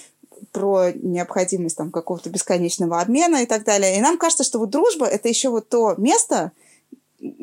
[0.55, 3.99] про необходимость там какого-то бесконечного обмена и так далее.
[3.99, 6.53] И нам кажется, что вот дружба— это еще вот то место,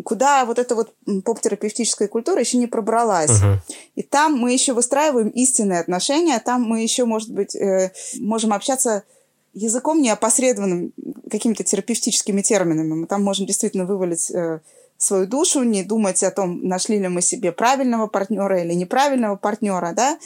[0.05, 0.93] куда вот эта вот
[1.25, 3.31] поп-терапевтическая культура еще не пробралась.
[3.31, 3.57] Uh-huh.
[3.95, 9.03] И там мы еще выстраиваем истинные отношения, там мы еще, может быть, э, можем общаться
[9.53, 10.93] языком неопосредованным,
[11.29, 12.93] какими-то терапевтическими терминами.
[12.93, 14.61] Мы там можем действительно вывалить э,
[14.97, 19.91] свою душу, не думать о том, нашли ли мы себе правильного партнера или неправильного партнера,
[19.93, 20.17] да,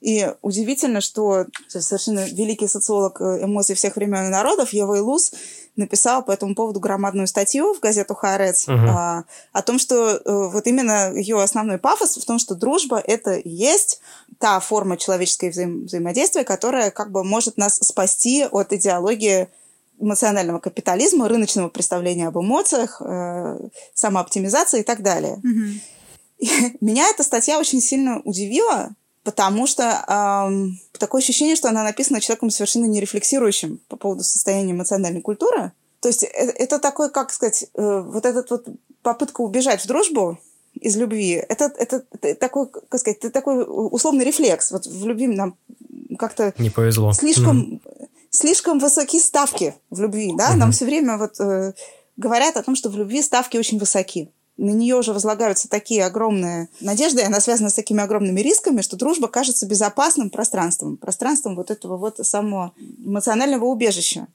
[0.00, 5.32] и удивительно, что совершенно великий социолог э, эмоций всех времен и народов Ева Илус
[5.74, 8.88] написал по этому поводу громадную статью в газету «Хаарец» uh-huh.
[8.88, 13.34] а, о том, что а, вот именно ее основной пафос в том, что дружба— это
[13.34, 14.00] и есть
[14.38, 19.48] та форма человеческого взаим- взаимодействия, которая как бы может нас спасти от идеологии
[20.00, 23.58] эмоционального капитализма, рыночного представления об эмоциях, э,
[23.94, 25.40] самооптимизации и так далее.
[25.44, 26.76] Uh-huh.
[26.80, 28.90] Меня эта статья очень сильно удивила,
[29.28, 34.72] потому что эм, такое ощущение, что она написана человеком совершенно не рефлексирующим по поводу состояния
[34.72, 35.72] эмоциональной культуры.
[36.00, 38.66] То есть это, это такой, как сказать, э, вот этот вот
[39.02, 40.38] попытка убежать в дружбу
[40.80, 44.70] из любви, это, это, это такой, как сказать, это такой условный рефлекс.
[44.70, 45.58] Вот в любви нам
[46.18, 46.54] как-то...
[46.56, 47.12] Не повезло.
[47.12, 48.08] Слишком, mm.
[48.30, 50.52] слишком высокие ставки в любви, да?
[50.52, 50.56] Mm-hmm.
[50.56, 51.74] Нам все время вот э,
[52.16, 56.68] говорят о том, что в любви ставки очень высоки на нее уже возлагаются такие огромные
[56.80, 61.70] надежды, и она связана с такими огромными рисками, что дружба кажется безопасным пространством, пространством вот
[61.70, 64.26] этого вот самого эмоционального убежища.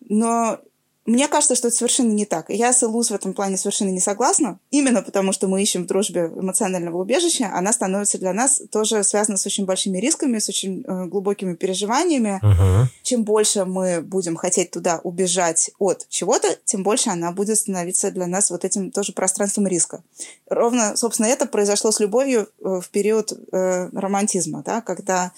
[0.00, 0.58] Но
[1.06, 2.50] мне кажется, что это совершенно не так.
[2.50, 4.58] Я с Илуз в этом плане совершенно не согласна.
[4.70, 9.36] Именно потому, что мы ищем в дружбе эмоционального убежища, она становится для нас тоже связана
[9.36, 12.40] с очень большими рисками, с очень э, глубокими переживаниями.
[12.42, 12.86] Uh-huh.
[13.02, 18.26] Чем больше мы будем хотеть туда убежать от чего-то, тем больше она будет становиться для
[18.26, 20.02] нас вот этим тоже пространством риска.
[20.48, 25.32] Ровно, собственно, это произошло с любовью э, в период э, романтизма, да, когда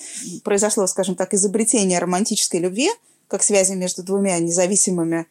[0.44, 2.88] произошло, скажем так, изобретение романтической любви,
[3.28, 5.26] как связи между двумя независимыми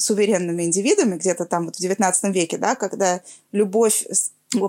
[0.00, 3.20] суверенными индивидами, где-то там вот в XIX веке, да, когда
[3.52, 4.06] любовь,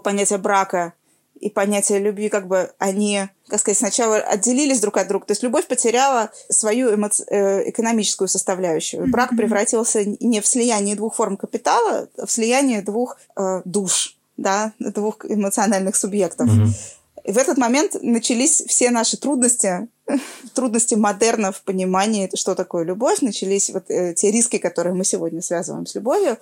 [0.04, 0.94] понятие брака
[1.39, 5.26] и понятие любви, как бы они, как сказать, сначала отделились друг от друга.
[5.26, 9.10] То есть любовь потеряла свою эмо- э, экономическую составляющую.
[9.10, 14.74] Брак превратился не в слияние двух форм капитала, а в слияние двух э, душ, да,
[14.80, 16.48] двух эмоциональных субъектов.
[16.48, 16.67] Mm-hmm.
[17.24, 19.88] И в этот момент начались все наши трудности,
[20.54, 25.41] трудности модерна в понимании, что такое любовь, начались вот э, те риски, которые мы сегодня
[25.41, 26.38] связываем с любовью,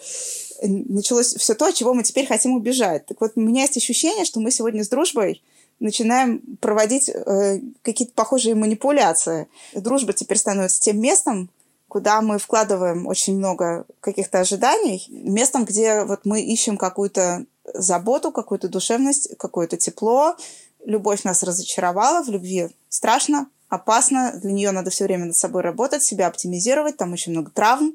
[0.61, 3.05] началось все то, от чего мы теперь хотим убежать.
[3.05, 5.41] Так вот, у меня есть ощущение, что мы сегодня с дружбой
[5.79, 9.47] начинаем проводить э, какие-то похожие манипуляции.
[9.73, 11.49] Дружба теперь становится тем местом,
[11.87, 18.67] куда мы вкладываем очень много каких-то ожиданий, местом, где вот мы ищем какую-то заботу, какую-то
[18.67, 20.35] душевность, какое-то тепло,
[20.85, 26.03] любовь нас разочаровала, в любви страшно, опасно, для нее надо все время над собой работать,
[26.03, 27.93] себя оптимизировать, там очень много травм,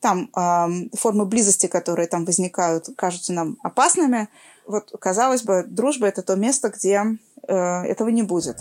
[0.00, 4.28] там э, формы близости, которые там возникают, кажутся нам опасными.
[4.66, 7.04] Вот, казалось бы, дружба— это то место, где
[7.46, 8.56] э, этого не будет.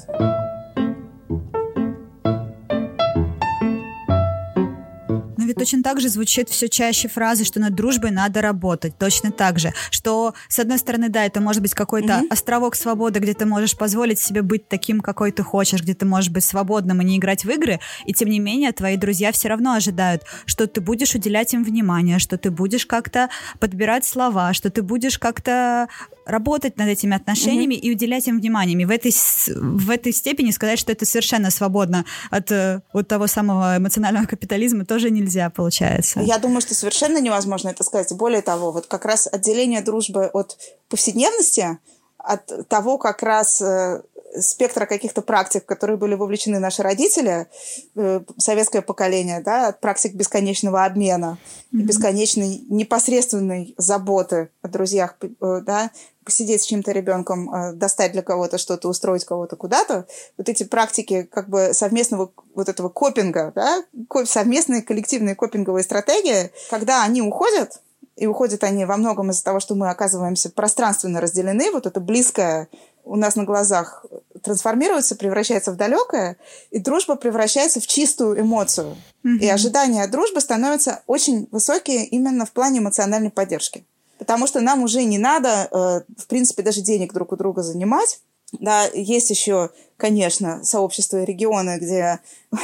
[5.60, 8.98] Точно так же звучит все чаще фразы, что над дружбой надо работать.
[8.98, 9.74] Точно так же.
[9.92, 12.32] Что, с одной стороны, да, это может быть какой-то mm-hmm.
[12.32, 16.30] островок свободы, где ты можешь позволить себе быть таким, какой ты хочешь, где ты можешь
[16.30, 19.74] быть свободным и не играть в игры, и тем не менее твои друзья все равно
[19.74, 24.82] ожидают, что ты будешь уделять им внимание, что ты будешь как-то подбирать слова, что ты
[24.82, 25.88] будешь как-то
[26.30, 27.80] работать над этими отношениями mm-hmm.
[27.80, 28.88] и уделять им внимание.
[28.88, 29.12] В этой,
[29.48, 34.86] в этой степени сказать, что это совершенно свободно от, э, от того самого эмоционального капитализма
[34.86, 36.22] тоже нельзя, получается.
[36.22, 38.14] Я думаю, что совершенно невозможно это сказать.
[38.14, 40.58] Более того, вот как раз отделение дружбы от
[40.90, 41.80] повседневности,
[42.18, 44.02] от того как раз э,
[44.38, 47.48] спектра каких-то практик, в которые были вовлечены наши родители,
[47.96, 51.38] э, советское поколение, да, от практик бесконечного обмена,
[51.74, 51.82] mm-hmm.
[51.82, 55.92] бесконечной непосредственной заботы о друзьях, э, да,
[56.24, 60.06] посидеть с чьим-то ребенком, э, достать для кого-то что-то, устроить кого-то куда-то,
[60.38, 63.84] вот эти практики как бы совместного вот этого копинга, да,
[64.26, 67.82] совместные коллективные копинговые стратегии, когда они уходят,
[68.20, 72.68] и уходят они во многом из-за того, что мы оказываемся пространственно разделены, вот это близкое
[73.04, 74.06] у нас на глазах
[74.42, 76.38] трансформируется, превращается в далекое,
[76.72, 78.96] и дружба превращается в чистую эмоцию.
[79.26, 79.38] Mm-hmm.
[79.40, 83.86] И ожидания от дружбы становятся очень высокие именно в плане эмоциональной поддержки.
[84.18, 88.20] Потому что нам уже не надо, э, в принципе, даже денег друг у друга занимать.
[88.54, 92.20] Да, есть еще, конечно, сообщества и регионы, где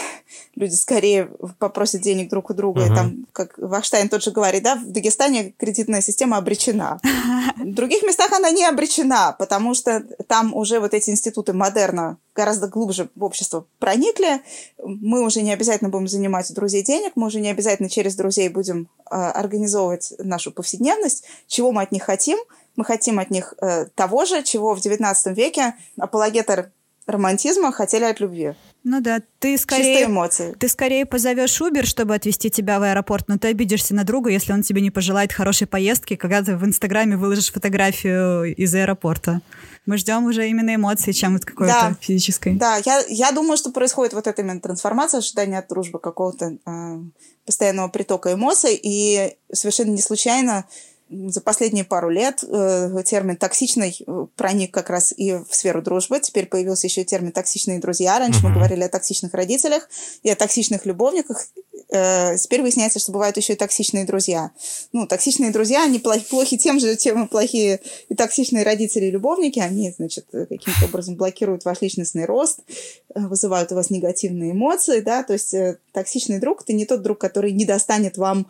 [0.56, 2.82] люди скорее попросят денег друг у друга.
[2.82, 2.92] Uh-huh.
[2.92, 7.00] И там, как Вахштайн тот же говорит, да, в Дагестане кредитная система обречена.
[7.58, 12.68] В других местах она не обречена, потому что там уже вот эти институты модерна гораздо
[12.68, 14.42] глубже в общество проникли.
[14.84, 18.50] Мы уже не обязательно будем занимать у друзей денег, мы уже не обязательно через друзей
[18.50, 21.24] будем э, организовывать нашу повседневность.
[21.48, 22.38] Чего мы от них хотим?
[22.76, 26.72] Мы хотим от них э, того же, чего в XIX веке апологеты
[27.08, 28.54] романтизма хотели от любви.
[28.84, 29.96] Ну да, ты скорее...
[29.96, 30.56] Чистые эмоции.
[30.60, 34.54] Ты скорее позовешь Uber, чтобы отвезти тебя в аэропорт, но ты обидишься на друга, если
[34.54, 39.42] он тебе не пожелает хорошей поездки, когда ты в Инстаграме выложишь фотографию из аэропорта.
[39.88, 41.96] Мы ждем уже именно эмоций, чем вот какой-то да.
[42.00, 42.56] физической.
[42.56, 47.00] Да, я, я думаю, что происходит вот эта именно трансформация, ожидания от дружбы, какого-то э,
[47.46, 50.66] постоянного притока эмоций, и совершенно не случайно
[51.10, 53.98] за последние пару лет э, термин «токсичный»
[54.36, 56.20] проник как раз и в сферу дружбы.
[56.20, 58.18] Теперь появился еще термин «токсичные друзья».
[58.18, 58.48] Раньше mm-hmm.
[58.48, 59.88] мы говорили о токсичных родителях
[60.24, 61.48] и о токсичных любовниках.
[61.90, 64.52] Э, теперь выясняется, что бывают еще и токсичные друзья.
[64.94, 69.12] Ну, токсичные друзья, они плохи, плохи тем же, чем и плохие и токсичные родители и
[69.12, 69.60] любовники.
[69.60, 72.62] Они, значит, каким-то образом блокируют ваш личностный рост,
[73.14, 77.04] э, вызывают у вас негативные эмоции, да, то есть э, токсичный друг– это не тот
[77.04, 78.48] друг, который не достанет вам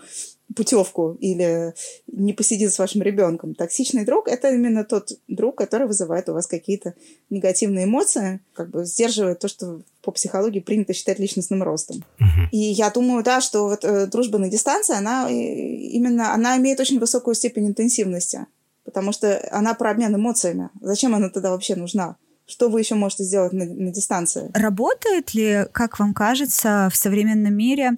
[0.56, 1.74] путевку или
[2.08, 3.54] не посидит с вашим ребенком.
[3.56, 6.94] Токсичный друг– это именно тот друг, который вызывает у вас какие-то
[7.30, 12.04] негативные эмоции, как бы сдерживает то, что по психологии принято считать личностным ростом.
[12.52, 17.00] И я думаю, да, что вот э, дружба на дистанции, она именно, она имеет очень
[17.00, 18.46] высокую степень интенсивности,
[18.84, 20.70] потому что она про обмен эмоциями.
[20.82, 22.18] Зачем она тогда вообще нужна?
[22.48, 24.52] Что вы еще можете сделать на, на дистанции?
[24.54, 27.94] Работает ли, как вам кажется, в современном мире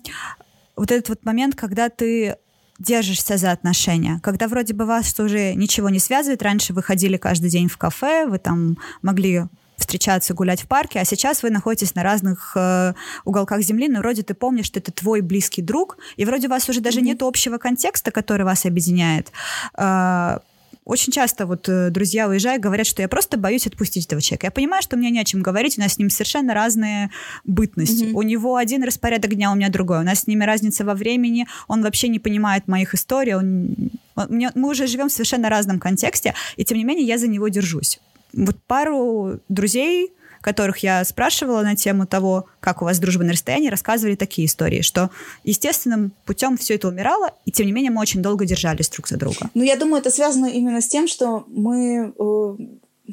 [0.77, 2.37] вот этот вот момент, когда ты
[2.79, 7.49] держишься за отношения, когда вроде бы вас уже ничего не связывает, раньше вы ходили каждый
[7.49, 9.45] день в кафе, вы там могли
[9.77, 12.93] встречаться, гулять в парке, а сейчас вы находитесь на разных э,
[13.25, 16.67] уголках земли, но вроде ты помнишь, что это твой близкий друг, и вроде у вас
[16.67, 17.03] уже даже mm-hmm.
[17.03, 19.31] нет общего контекста, который вас объединяет.
[19.77, 20.39] Э,
[20.87, 24.47] очень часто вот э, друзья уезжают, говорят, что я просто боюсь отпустить этого человека.
[24.47, 27.11] Я понимаю, что мне не о чем говорить, у нас с ним совершенно разные
[27.43, 28.05] бытности.
[28.05, 28.13] Mm-hmm.
[28.13, 29.99] У него один распорядок дня, у меня другой.
[29.99, 33.75] У нас с ними разница во времени, он вообще не понимает моих историй, он...
[34.15, 37.49] Он, мы уже живем в совершенно разном контексте, и тем не менее я за него
[37.49, 37.99] держусь.
[38.33, 43.69] Вот пару друзей которых я спрашивала на тему того, как у вас дружба на расстоянии,
[43.69, 45.09] рассказывали такие истории, что
[45.43, 49.17] естественным путем все это умирало, и тем не менее мы очень долго держались друг за
[49.17, 49.49] друга.
[49.53, 53.11] Ну, я думаю, это связано именно с тем, что мы э,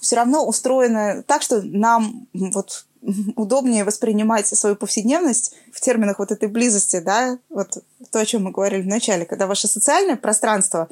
[0.00, 2.86] все равно устроены так, что нам вот
[3.36, 7.78] удобнее воспринимать свою повседневность в терминах вот этой близости, да, вот
[8.10, 10.88] то, о чем мы говорили в начале, когда ваше социальное пространство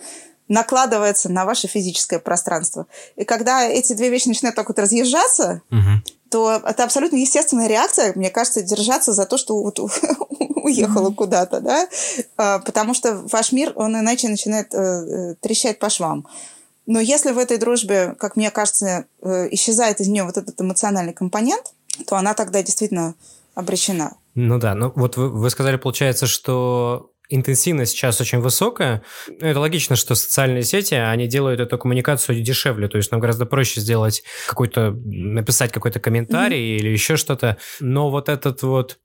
[0.49, 2.87] накладывается на ваше физическое пространство.
[3.17, 6.03] И когда эти две вещи начинают так вот разъезжаться, угу.
[6.31, 9.79] то это абсолютно естественная реакция, мне кажется, держаться за то, что вот
[10.39, 11.17] уехала угу.
[11.17, 11.89] куда-то, да,
[12.37, 16.27] а, потому что ваш мир, он иначе начинает э, э, трещать по швам.
[16.87, 21.13] Но если в этой дружбе, как мне кажется, э, исчезает из нее вот этот эмоциональный
[21.13, 21.73] компонент,
[22.07, 23.15] то она тогда действительно
[23.55, 24.17] обречена.
[24.35, 29.03] Ну да, ну вот вы, вы сказали, получается, что интенсивность сейчас очень высокая.
[29.41, 33.81] Это логично, что социальные сети, они делают эту коммуникацию дешевле, то есть нам гораздо проще
[33.81, 36.79] сделать какой-то, написать какой-то комментарий mm-hmm.
[36.79, 37.57] или еще что-то.
[37.81, 38.99] Но вот этот вот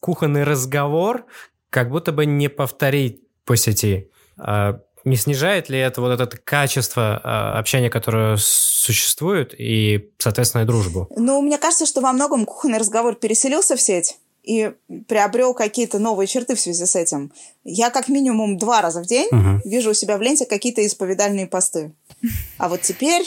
[0.00, 1.24] кухонный разговор,
[1.70, 4.10] как будто бы не повторить по сети.
[4.38, 10.64] А не снижает ли это вот это качество а, общения, которое существует, и, соответственно, и
[10.66, 11.08] дружбу?
[11.16, 14.16] Ну, мне кажется, что во многом кухонный разговор переселился в сеть
[14.46, 14.72] и
[15.08, 17.32] приобрел какие-то новые черты в связи с этим.
[17.64, 19.60] Я как минимум два раза в день угу.
[19.68, 21.92] вижу у себя в ленте какие-то исповедальные посты.
[22.56, 23.26] А вот теперь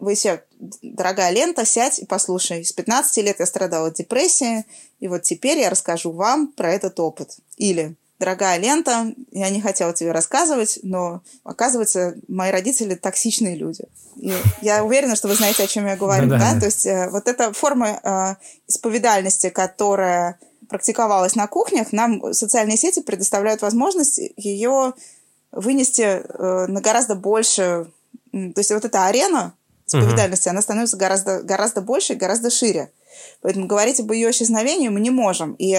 [0.00, 0.44] вы себе,
[0.82, 2.64] дорогая лента, сядь и послушай.
[2.64, 4.64] С 15 лет я страдала от депрессии,
[4.98, 7.36] и вот теперь я расскажу вам про этот опыт.
[7.56, 13.84] Или дорогая лента, я не хотела тебе рассказывать, но оказывается, мои родители токсичные люди.
[14.16, 16.24] И я уверена, что вы знаете, о чем я говорю.
[16.24, 16.52] Ну, да?
[16.52, 16.60] Да?
[16.60, 18.34] То есть э, вот эта форма э,
[18.68, 24.92] исповедальности, которая практиковалась на кухнях, нам социальные сети предоставляют возможность ее
[25.50, 27.90] вынести э, на гораздо больше.
[28.32, 29.54] То есть вот эта арена
[29.86, 30.52] исповедальности, угу.
[30.52, 32.90] она становится гораздо, гораздо больше и гораздо шире.
[33.40, 35.54] Поэтому говорить об ее исчезновении мы не можем.
[35.54, 35.76] И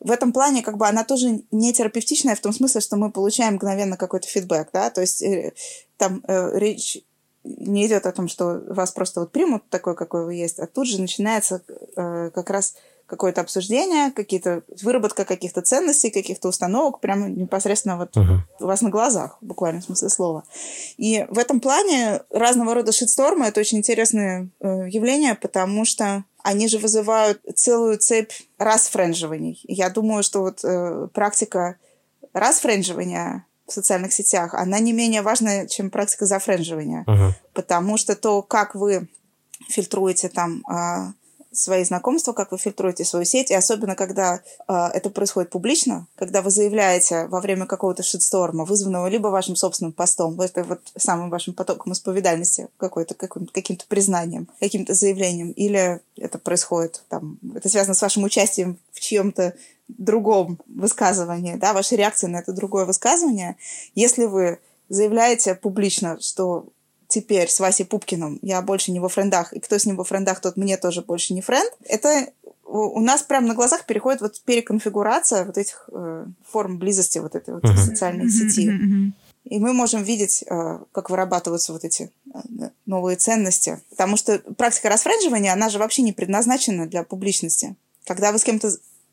[0.00, 3.54] в этом плане как бы она тоже не терапевтичная в том смысле, что мы получаем
[3.54, 5.52] мгновенно какой-то фидбэк, да, то есть э,
[5.96, 6.98] там э, речь
[7.44, 10.86] не идет о том, что вас просто вот примут такой, какой вы есть, а тут
[10.86, 11.62] же начинается
[11.96, 12.74] э, как раз
[13.12, 18.38] какое-то обсуждение, какие-то выработка каких-то ценностей, каких-то установок прямо непосредственно вот uh-huh.
[18.60, 20.44] у вас на глазах, буквально в смысле слова.
[20.96, 26.68] И в этом плане разного рода шитстормы это очень интересное э, явление, потому что они
[26.68, 29.60] же вызывают целую цепь расфренживаний.
[29.64, 31.76] Я думаю, что вот э, практика
[32.32, 37.04] расфренживания в социальных сетях, она не менее важная, чем практика зафренживания.
[37.06, 37.30] Uh-huh.
[37.52, 39.08] Потому что то, как вы
[39.68, 41.12] фильтруете там э,
[41.52, 46.42] свои знакомства, как вы фильтруете свою сеть, и особенно, когда э, это происходит публично, когда
[46.42, 51.54] вы заявляете во время какого-то шитсторма, вызванного либо вашим собственным постом, это вот самым вашим
[51.54, 58.24] потоком исповедальности, какой-то, каким-то признанием, каким-то заявлением, или это происходит, там, это связано с вашим
[58.24, 59.54] участием в чьем-то
[59.88, 63.56] другом высказывании, да, вашей реакции на это другое высказывание,
[63.94, 66.66] если вы заявляете публично, что
[67.12, 70.40] теперь с Васей Пупкиным я больше не во френдах, и кто с ним во френдах,
[70.40, 72.28] тот мне тоже больше не френд, это
[72.64, 77.52] у нас прямо на глазах переходит вот переконфигурация вот этих э, форм близости вот этой
[77.52, 77.76] вот uh-huh.
[77.76, 78.70] социальной сети.
[78.70, 79.12] Uh-huh.
[79.44, 82.38] И мы можем видеть, э, как вырабатываются вот эти э,
[82.86, 83.82] новые ценности.
[83.90, 87.76] Потому что практика расфрендживания, она же вообще не предназначена для публичности.
[88.06, 88.70] Когда вы с кем-то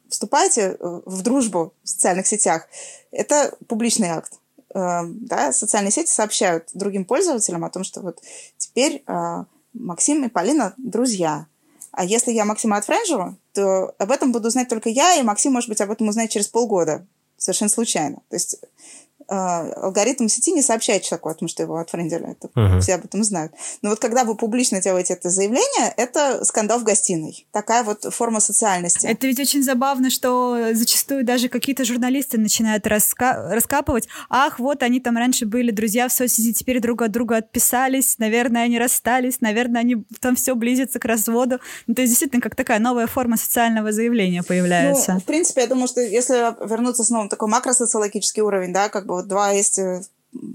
[0.07, 2.65] вступаете э, в дружбу в социальных сетях,
[3.11, 4.39] это публичный акт.
[4.73, 8.21] Эм, да, социальные сети сообщают другим пользователям о том, что вот
[8.57, 9.43] теперь э,
[9.73, 11.47] Максим и Полина друзья.
[11.91, 15.69] А если я Максима отфренжу, то об этом буду знать только я, и Максим, может
[15.69, 17.05] быть, об этом узнает через полгода.
[17.37, 18.17] Совершенно случайно.
[18.29, 18.61] То есть
[19.29, 22.31] алгоритм сети не сообщает человеку о том, что его отфрендили.
[22.31, 22.79] Это uh-huh.
[22.79, 23.53] Все об этом знают.
[23.81, 27.47] Но вот когда вы публично делаете это заявление, это скандал в гостиной.
[27.51, 29.05] Такая вот форма социальности.
[29.05, 34.07] Это ведь очень забавно, что зачастую даже какие-то журналисты начинают раска- раскапывать.
[34.29, 38.63] Ах, вот они там раньше были друзья в соцсети, теперь друг от друга отписались, наверное,
[38.63, 41.59] они расстались, наверное, они там все близится к разводу.
[41.87, 45.13] Ну, то есть действительно как такая новая форма социального заявления появляется.
[45.13, 46.33] Ну, в принципе, я думаю, что если
[46.67, 50.01] вернуться снова на такой макросоциологический уровень, да, как бы вот два есть э,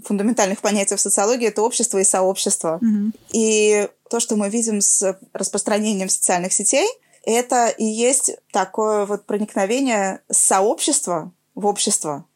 [0.04, 2.80] фундаментальных понятия в социологии это общество и сообщество.
[2.82, 3.12] Mm-hmm.
[3.32, 6.86] И то, что мы видим с распространением социальных сетей,
[7.24, 12.26] это и есть такое вот проникновение сообщества в общество.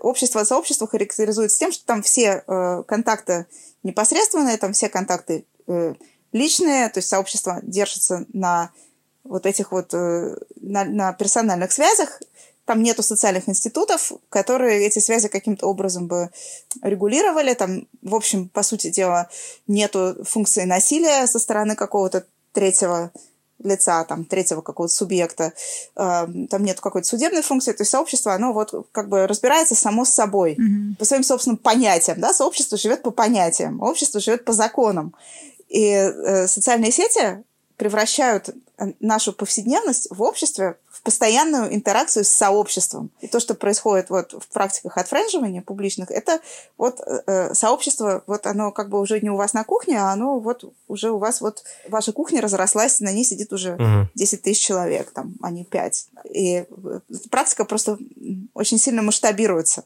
[0.00, 3.46] Общество от сообщества характеризуется тем, что там все э, контакты
[3.82, 5.94] непосредственные, там все контакты э,
[6.32, 8.70] личные, то есть сообщество держится на
[9.24, 12.20] вот этих вот э, на, на персональных связях,
[12.64, 16.30] там нету социальных институтов, которые эти связи каким-то образом бы
[16.82, 17.54] регулировали.
[17.54, 19.28] Там, в общем, по сути дела,
[19.66, 23.10] нету функции насилия со стороны какого-то третьего
[23.64, 25.52] лица, там, третьего какого-то субъекта,
[25.96, 30.04] э, там нет какой-то судебной функции, то есть сообщество, оно вот как бы разбирается само
[30.04, 30.96] с собой, mm-hmm.
[30.98, 35.14] по своим собственным понятиям, да, сообщество живет по понятиям, общество живет по законам.
[35.68, 37.42] И э, социальные сети
[37.82, 38.50] превращают
[39.00, 43.10] нашу повседневность в обществе в постоянную интеракцию с сообществом.
[43.20, 46.38] И то, что происходит вот в практиках отфренживания публичных, это
[46.78, 50.12] вот э, э, сообщество, вот оно как бы уже не у вас на кухне, а
[50.12, 54.08] оно вот уже у вас вот ваша кухня разрослась, на ней сидит уже угу.
[54.14, 56.08] 10 тысяч человек, там, а не 5.
[56.32, 56.64] И э,
[57.32, 57.98] практика просто
[58.54, 59.82] очень сильно масштабируется.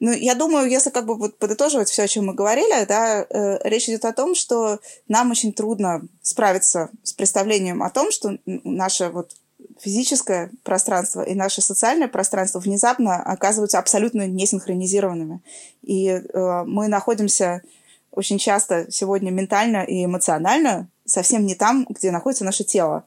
[0.00, 3.58] Ну, я думаю, если как бы вот подытоживать все, о чем мы говорили, да, э,
[3.68, 9.08] речь идет о том, что нам очень трудно справиться с представлением о том, что наше
[9.10, 9.32] вот
[9.80, 15.42] физическое пространство и наше социальное пространство внезапно оказываются абсолютно несинхронизированными.
[15.82, 17.62] И э, мы находимся
[18.10, 23.04] очень часто сегодня ментально и эмоционально совсем не там, где находится наше тело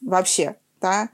[0.00, 1.08] вообще, да,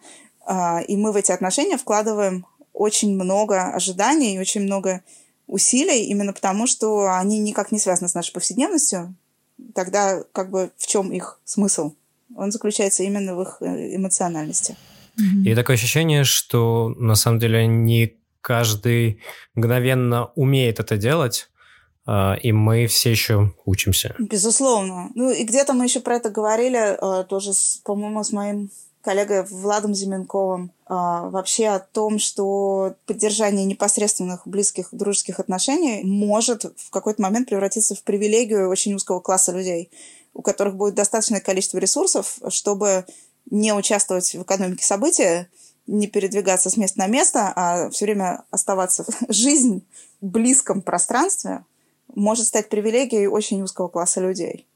[0.47, 5.03] э, и мы в эти отношения вкладываем очень много ожиданий, очень много
[5.47, 9.14] усилий, именно потому что они никак не связаны с нашей повседневностью.
[9.75, 11.95] Тогда как бы в чем их смысл?
[12.35, 14.77] Он заключается именно в их э, эмоциональности.
[15.45, 19.20] И такое ощущение, что на самом деле не каждый
[19.55, 21.51] мгновенно умеет это делать,
[22.05, 24.14] а, и мы все еще учимся.
[24.18, 25.11] Безусловно.
[25.14, 27.53] Ну и где-то мы еще про это говорили а, тоже,
[27.85, 28.70] по-моему, с моим
[29.03, 36.90] коллегой Владом Зименковым а, вообще о том, что поддержание непосредственных близких дружеских отношений может в
[36.90, 39.90] какой-то момент превратиться в привилегию очень узкого класса людей,
[40.34, 43.05] у которых будет достаточное количество ресурсов, чтобы
[43.50, 45.48] не участвовать в экономике события,
[45.86, 49.84] не передвигаться с места на место, а все время оставаться жизнь
[50.20, 51.64] в близком пространстве,
[52.14, 54.66] может стать привилегией очень узкого класса людей.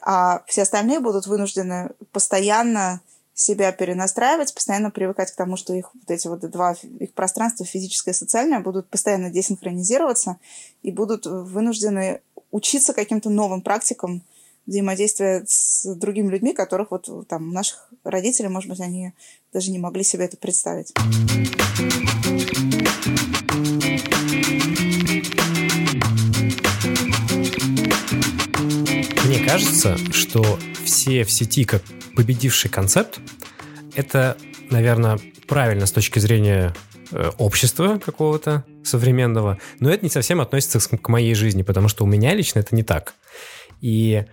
[0.00, 3.00] А все остальные будут вынуждены постоянно
[3.34, 8.12] себя перенастраивать, постоянно привыкать к тому, что их вот эти вот два их пространства, физическое
[8.12, 10.36] и социальное, будут постоянно десинхронизироваться
[10.82, 12.20] и будут вынуждены
[12.50, 14.22] учиться каким-то новым практикам
[14.66, 19.12] взаимодействия с другими людьми, которых вот там наших родителей, может быть, они
[19.52, 20.92] даже не могли себе это представить.
[29.52, 31.82] Кажется, что все в сети как
[32.16, 33.20] победивший концепт,
[33.94, 34.38] это,
[34.70, 36.74] наверное, правильно с точки зрения
[37.10, 42.06] э, общества какого-то современного, но это не совсем относится к моей жизни, потому что у
[42.06, 43.12] меня лично это не так.
[43.82, 44.24] И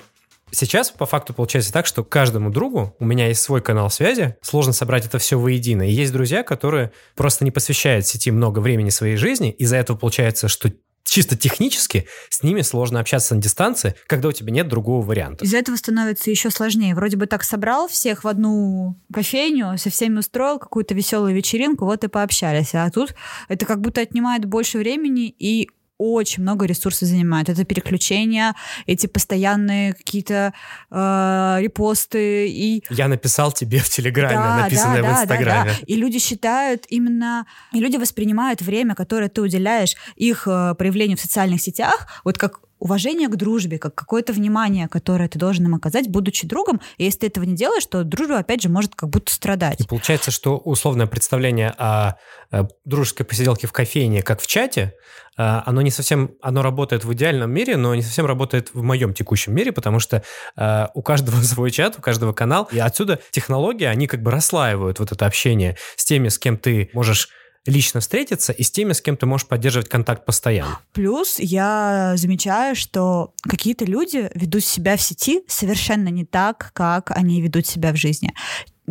[0.52, 4.74] Сейчас по факту получается так, что каждому другу у меня есть свой канал связи, сложно
[4.74, 5.88] собрать это все воедино.
[5.88, 10.48] И есть друзья, которые просто не посвящают сети много времени своей жизни, из-за этого получается,
[10.48, 10.72] что
[11.04, 15.44] чисто технически с ними сложно общаться на дистанции, когда у тебя нет другого варианта.
[15.44, 16.96] Из-за этого становится еще сложнее.
[16.96, 22.04] Вроде бы так собрал всех в одну кофейню, со всеми устроил какую-то веселую вечеринку, вот
[22.04, 22.76] и пообщались.
[22.76, 23.16] А тут
[23.48, 25.70] это как будто отнимает больше времени и
[26.00, 27.50] очень много ресурсов занимает.
[27.50, 28.56] Это переключения,
[28.88, 30.54] эти постоянные какие-то
[30.90, 32.84] э, репосты и...
[32.90, 35.70] Я написал тебе в Телеграме, да, написанное да, в Инстаграме.
[35.72, 35.86] Да, да.
[35.86, 37.46] И люди считают именно...
[37.74, 42.62] И люди воспринимают время, которое ты уделяешь их э, проявлению в социальных сетях, вот как
[42.80, 46.82] уважение к дружбе, как какое-то внимание, которое ты должен им оказать, будучи другом.
[46.98, 49.80] И если ты этого не делаешь, то дружба, опять же, может как будто страдать.
[49.82, 52.16] И получается, что условное представление о
[52.52, 54.94] э, дружеской посиделке в кофейне, как в чате,
[55.38, 59.14] э, оно не совсем, оно работает в идеальном мире, но не совсем работает в моем
[59.14, 60.24] текущем мире, потому что
[60.56, 65.00] э, у каждого свой чат, у каждого канал, и отсюда технологии, они как бы расслаивают
[65.00, 67.30] вот это общение с теми, с кем ты можешь
[67.70, 70.80] лично встретиться и с теми, с кем ты можешь поддерживать контакт постоянно.
[70.94, 77.42] Плюс я замечаю, что какие-то люди ведут себя в сети совершенно не так, как они
[77.42, 78.34] ведут себя в жизни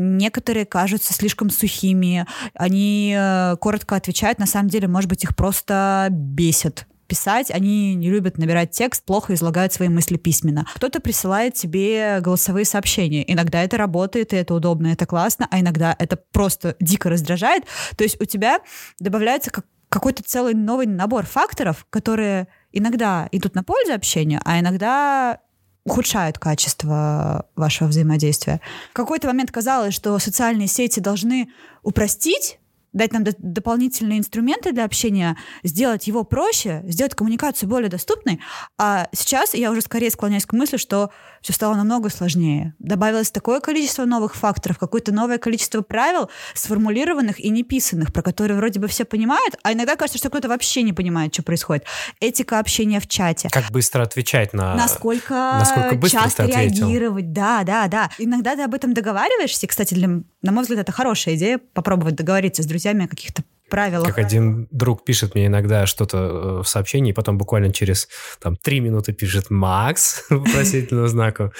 [0.01, 2.24] некоторые кажутся слишком сухими,
[2.55, 8.11] они э, коротко отвечают, на самом деле, может быть, их просто бесит писать, они не
[8.11, 10.66] любят набирать текст, плохо излагают свои мысли письменно.
[10.76, 13.24] Кто-то присылает тебе голосовые сообщения.
[13.32, 17.64] Иногда это работает, и это удобно, и это классно, а иногда это просто дико раздражает.
[17.96, 18.61] То есть у тебя
[19.00, 25.40] добавляется как какой-то целый новый набор факторов, которые иногда идут на пользу общению, а иногда
[25.84, 28.61] ухудшают качество вашего взаимодействия.
[28.90, 31.48] В какой-то момент казалось, что социальные сети должны
[31.82, 32.59] упростить
[32.93, 38.41] дать нам дополнительные инструменты для общения, сделать его проще, сделать коммуникацию более доступной.
[38.78, 41.11] А сейчас я уже скорее склоняюсь к мысли, что
[41.43, 42.74] все стало намного сложнее.
[42.78, 48.80] Добавилось такое количество новых факторов, какое-то новое количество правил, сформулированных и неписанных, про которые вроде
[48.80, 51.84] бы все понимают, а иногда кажется, что кто-то вообще не понимает, что происходит.
[52.20, 53.49] Этика общения в чате.
[53.53, 54.74] Как быстро отвечать на...
[54.74, 57.32] Насколько, насколько быстро часто реагировать.
[57.32, 58.11] Да, да, да.
[58.18, 59.66] Иногда ты об этом договариваешься.
[59.66, 63.43] Кстати, для, на мой взгляд, это хорошая идея попробовать договориться с друзьями друзьями о каких-то
[63.68, 64.09] правилах.
[64.09, 68.09] Как один друг пишет мне иногда что-то э, в сообщении, и потом буквально через
[68.41, 71.53] там три минуты пишет «Макс» вопросительного знака.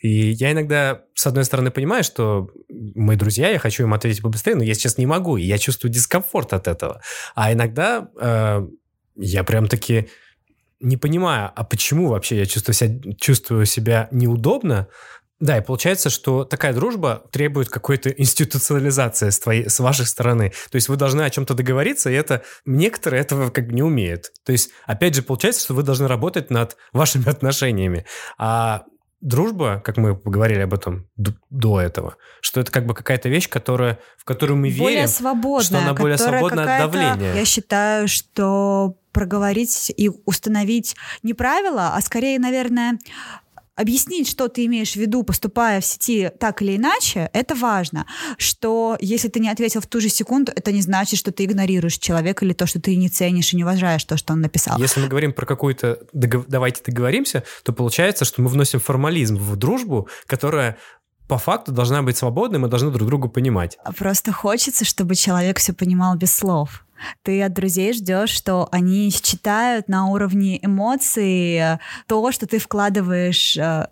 [0.00, 4.56] И я иногда, с одной стороны, понимаю, что мы друзья, я хочу им ответить побыстрее,
[4.56, 7.00] но я сейчас не могу, и я чувствую дискомфорт от этого.
[7.34, 8.66] А иногда э,
[9.16, 10.08] я прям таки
[10.80, 14.88] не понимаю, а почему вообще я чувствую себя, чувствую себя неудобно,
[15.38, 20.52] да, и получается, что такая дружба требует какой-то институционализации с, твоей, с вашей стороны.
[20.70, 24.32] То есть вы должны о чем-то договориться, и это некоторые этого как бы не умеют.
[24.44, 28.06] То есть, опять же, получается, что вы должны работать над вашими отношениями.
[28.38, 28.84] А
[29.20, 33.98] дружба, как мы поговорили об этом до этого, что это как бы какая-то вещь, которая,
[34.16, 37.34] в которую мы более верим, свободная, что она более свободна от давления.
[37.34, 42.98] Я считаю, что проговорить и установить не правила, а скорее, наверное,
[43.76, 48.06] объяснить, что ты имеешь в виду, поступая в сети так или иначе, это важно.
[48.38, 51.98] Что если ты не ответил в ту же секунду, это не значит, что ты игнорируешь
[51.98, 54.78] человека или то, что ты не ценишь и не уважаешь то, что он написал.
[54.78, 56.46] Если мы говорим про какую-то догов...
[56.48, 60.78] «давайте договоримся», то получается, что мы вносим формализм в дружбу, которая
[61.28, 63.76] по факту должна быть свободной, мы должны друг друга понимать.
[63.98, 66.85] Просто хочется, чтобы человек все понимал без слов.
[67.22, 73.56] Ты от друзей ждешь, что они считают на уровне эмоций э, то, что ты вкладываешь
[73.56, 73.88] э,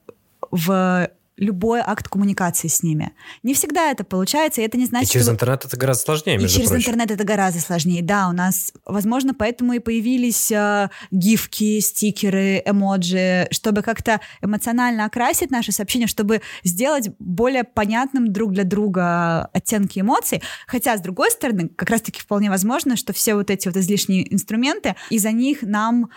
[0.50, 3.12] в любой акт коммуникации с ними.
[3.42, 5.34] Не всегда это получается, и это не значит, и через что...
[5.34, 6.76] интернет это гораздо сложнее, И через прочим.
[6.76, 8.02] интернет это гораздо сложнее.
[8.02, 15.50] Да, у нас, возможно, поэтому и появились э, гифки, стикеры, эмоджи, чтобы как-то эмоционально окрасить
[15.50, 20.42] наши сообщения, чтобы сделать более понятным друг для друга оттенки эмоций.
[20.66, 24.94] Хотя, с другой стороны, как раз-таки вполне возможно, что все вот эти вот излишние инструменты,
[25.10, 26.10] из-за них нам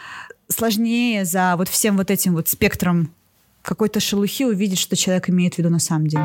[0.47, 3.13] сложнее за вот всем вот этим вот спектром
[3.67, 6.23] какой-то шелухи увидеть, что человек имеет в виду на самом деле.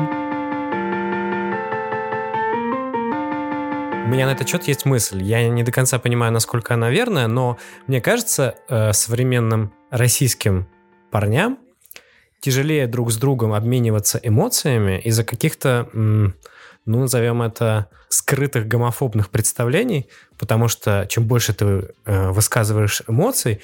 [4.05, 5.21] У меня на этот счет есть мысль.
[5.21, 10.67] Я не до конца понимаю, насколько она верная, но мне кажется, э, современным российским
[11.11, 11.59] парням
[12.39, 16.33] тяжелее друг с другом обмениваться эмоциями из-за каких-то, ну,
[16.85, 23.61] назовем это, скрытых гомофобных представлений, потому что чем больше ты э, высказываешь эмоций,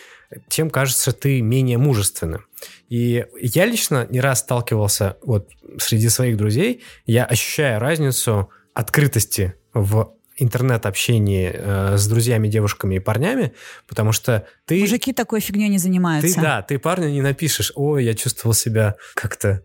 [0.48, 2.46] тем кажется ты менее мужественным.
[2.90, 10.14] И я лично не раз сталкивался вот среди своих друзей, я ощущаю разницу открытости в
[10.40, 13.54] интернет-общении э, с друзьями, девушками и парнями,
[13.88, 14.80] потому что ты...
[14.80, 16.34] Мужики такой фигней не занимаются.
[16.34, 19.64] Ты, да, ты парню не напишешь, ой, я чувствовал себя как-то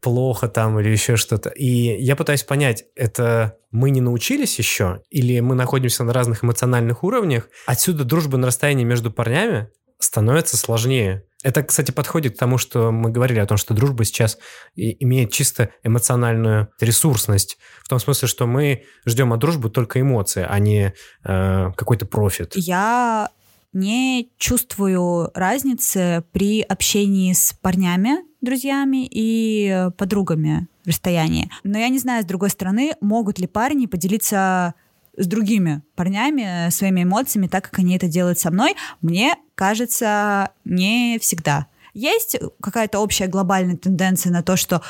[0.00, 1.48] плохо там или еще что-то.
[1.48, 7.04] И я пытаюсь понять, это мы не научились еще или мы находимся на разных эмоциональных
[7.04, 7.48] уровнях?
[7.66, 9.68] Отсюда дружба на расстоянии между парнями
[10.02, 11.24] становится сложнее.
[11.42, 14.38] Это, кстати, подходит к тому, что мы говорили о том, что дружба сейчас
[14.76, 17.58] имеет чисто эмоциональную ресурсность.
[17.82, 20.94] В том смысле, что мы ждем от дружбы только эмоции, а не
[21.24, 22.52] э, какой-то профит.
[22.54, 23.30] Я
[23.72, 31.50] не чувствую разницы при общении с парнями, друзьями и подругами в расстоянии.
[31.64, 34.74] Но я не знаю, с другой стороны, могут ли парни поделиться
[35.16, 41.18] с другими парнями своими эмоциями, так как они это делают со мной, мне кажется, не
[41.20, 41.66] всегда.
[41.94, 44.82] Есть какая-то общая глобальная тенденция на то, что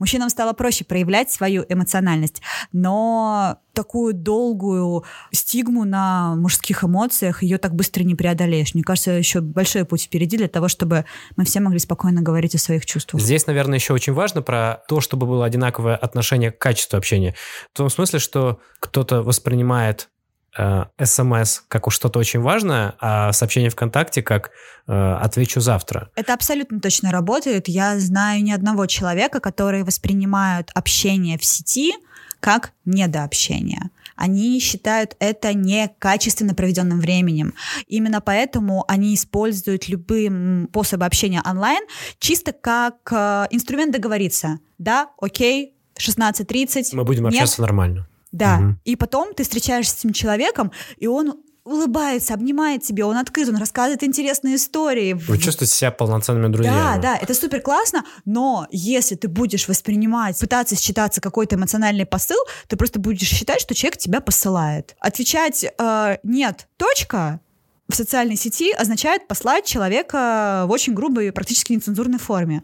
[0.00, 2.42] мужчинам стало проще проявлять свою эмоциональность,
[2.72, 8.74] но такую долгую стигму на мужских эмоциях ее так быстро не преодолеешь.
[8.74, 11.04] Мне кажется, еще большой путь впереди для того, чтобы
[11.36, 13.22] мы все могли спокойно говорить о своих чувствах.
[13.22, 17.34] Здесь, наверное, еще очень важно про то, чтобы было одинаковое отношение к качеству общения.
[17.72, 20.08] В том смысле, что кто-то воспринимает
[20.56, 24.50] СМС как уж что-то очень важное, а сообщение ВКонтакте как
[24.86, 26.10] э, «отвечу завтра».
[26.16, 27.68] Это абсолютно точно работает.
[27.68, 31.92] Я знаю ни одного человека, который воспринимают общение в сети
[32.40, 33.90] как недообщение.
[34.16, 37.54] Они считают это некачественно проведенным временем.
[37.86, 41.82] Именно поэтому они используют любые способы общения онлайн
[42.18, 44.58] чисто как э, инструмент договориться.
[44.78, 46.94] Да, окей, 16.30.
[46.94, 47.68] Мы будем общаться нет.
[47.68, 48.08] нормально.
[48.32, 48.58] Да.
[48.58, 48.76] Угу.
[48.84, 53.56] И потом ты встречаешься с этим человеком, и он улыбается, обнимает тебя, он открыт, он
[53.56, 55.12] рассказывает интересные истории.
[55.12, 56.76] Вы чувствуете себя полноценными друзьями.
[56.76, 62.38] Да, да, это супер классно, но если ты будешь воспринимать, пытаться считаться какой-то эмоциональный посыл,
[62.66, 64.96] ты просто будешь считать, что человек тебя посылает.
[65.00, 67.40] Отвечать э, «нет, точка»,
[67.88, 72.62] в социальной сети означает послать человека в очень грубой, практически нецензурной форме.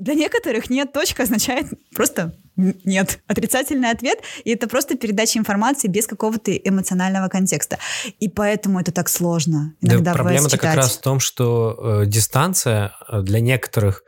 [0.00, 3.20] Для некоторых нет точка означает просто нет.
[3.26, 7.78] Отрицательный ответ, и это просто передача информации без какого-то эмоционального контекста.
[8.18, 12.92] И поэтому это так сложно иногда да, Проблема-то как раз в том, что э, дистанция
[13.08, 14.04] э, для некоторых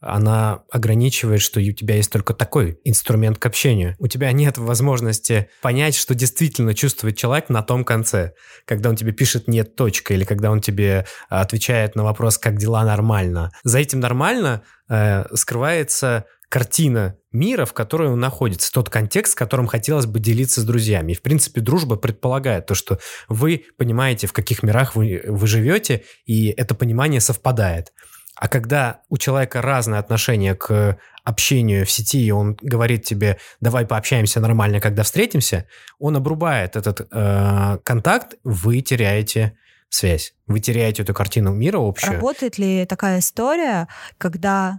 [0.00, 3.96] она ограничивает, что у тебя есть только такой инструмент к общению.
[3.98, 8.32] У тебя нет возможности понять, что действительно чувствует человек на том конце,
[8.64, 12.84] когда он тебе пишет «нет, точка», или когда он тебе отвечает на вопрос «как дела
[12.84, 13.50] нормально».
[13.62, 20.06] За этим «нормально» э, скрывается картина мира, в которой он находится, тот контекст, которым хотелось
[20.06, 21.12] бы делиться с друзьями.
[21.12, 22.98] И, в принципе, дружба предполагает то, что
[23.28, 27.92] вы понимаете, в каких мирах вы, вы живете, и это понимание совпадает.
[28.40, 33.84] А когда у человека разное отношение к общению в сети, и он говорит тебе, давай
[33.84, 35.66] пообщаемся нормально, когда встретимся,
[35.98, 39.58] он обрубает этот э, контакт, вы теряете
[39.90, 40.32] связь.
[40.46, 42.14] Вы теряете эту картину мира общую.
[42.14, 44.78] Работает ли такая история, когда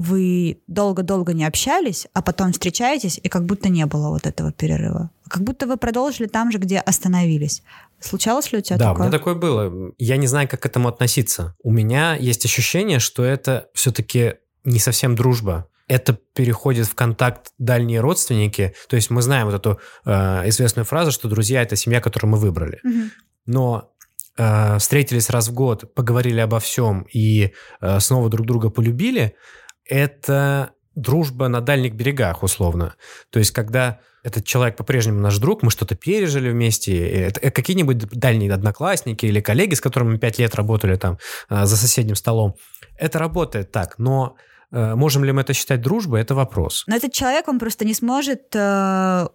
[0.00, 5.10] вы долго-долго не общались, а потом встречаетесь, и как будто не было вот этого перерыва.
[5.28, 7.62] Как будто вы продолжили там же, где остановились.
[8.00, 8.96] Случалось ли у тебя да, такое?
[8.96, 9.92] Да, у меня такое было.
[9.98, 11.54] Я не знаю, как к этому относиться.
[11.62, 15.66] У меня есть ощущение, что это все-таки не совсем дружба.
[15.86, 18.74] Это переходит в контакт дальние родственники.
[18.88, 22.38] То есть мы знаем вот эту э, известную фразу, что друзья– это семья, которую мы
[22.38, 22.80] выбрали.
[22.82, 23.10] Мгм.
[23.44, 23.92] Но
[24.38, 29.34] э, встретились раз в год, поговорили обо всем и э, снова друг друга полюбили,
[29.90, 32.94] это дружба на дальних берегах, условно.
[33.30, 38.52] То есть, когда этот человек по-прежнему наш друг, мы что-то пережили вместе, э, какие-нибудь дальние
[38.52, 41.18] одноклассники или коллеги, с которыми мы пять лет работали там
[41.48, 42.54] э, за соседним столом,
[42.98, 44.36] это работает так, но
[44.72, 46.84] э, можем ли мы это считать дружбой, это вопрос.
[46.86, 48.54] Но этот человек, он просто не сможет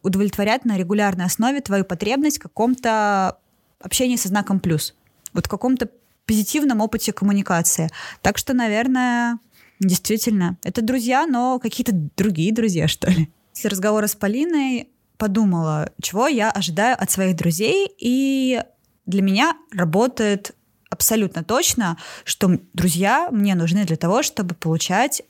[0.04, 3.38] удовлетворять на регулярной основе твою потребность в каком-то
[3.82, 4.94] общении со знаком плюс.
[5.34, 5.90] Вот в каком-то
[6.28, 7.90] позитивном опыте коммуникации.
[8.22, 9.40] Так что, наверное,
[9.88, 13.30] действительно, это друзья, но какие-то другие друзья, что ли.
[13.54, 18.62] После разговора с Полиной подумала, чего я ожидаю от своих друзей, и
[19.06, 20.56] для меня работает
[20.90, 25.22] абсолютно точно, что друзья мне нужны для того, чтобы получать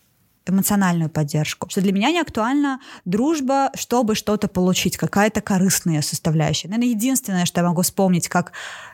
[0.47, 1.69] эмоциональную поддержку.
[1.69, 6.67] Что для меня не актуальна дружба, чтобы что-то получить, какая-то корыстная составляющая.
[6.67, 8.51] Наверное, единственное, что я могу вспомнить как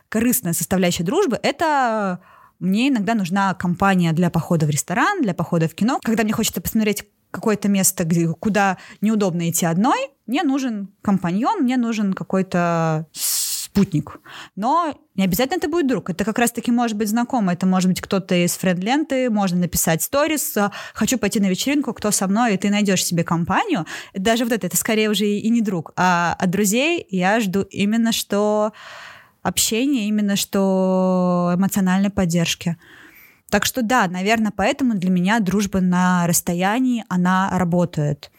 [0.09, 2.20] корыстная составляющая дружбы, это
[2.62, 5.99] мне иногда нужна компания для похода в ресторан, для похода в кино.
[6.03, 11.78] Когда мне хочется посмотреть какое-то место, где, куда неудобно идти одной, мне нужен компаньон, мне
[11.78, 13.07] нужен какой-то
[13.72, 14.20] спутник.
[14.55, 16.09] Но не обязательно это будет друг.
[16.09, 17.55] Это как раз-таки может быть знакомый.
[17.55, 22.12] Это может быть кто-то из френд-ленты, можно написать сторис, а, хочу пойти на вечеринку, кто
[22.12, 23.86] со мной, и ты найдешь себе компанию.
[24.14, 25.93] Даже вот это, это скорее уже и не друг.
[25.95, 28.74] А от друзей я жду именно что
[29.42, 32.78] общение, именно что эмоциональной поддержки.
[33.50, 38.32] Так что да, наверное, поэтому для меня дружба на расстоянии, она работает.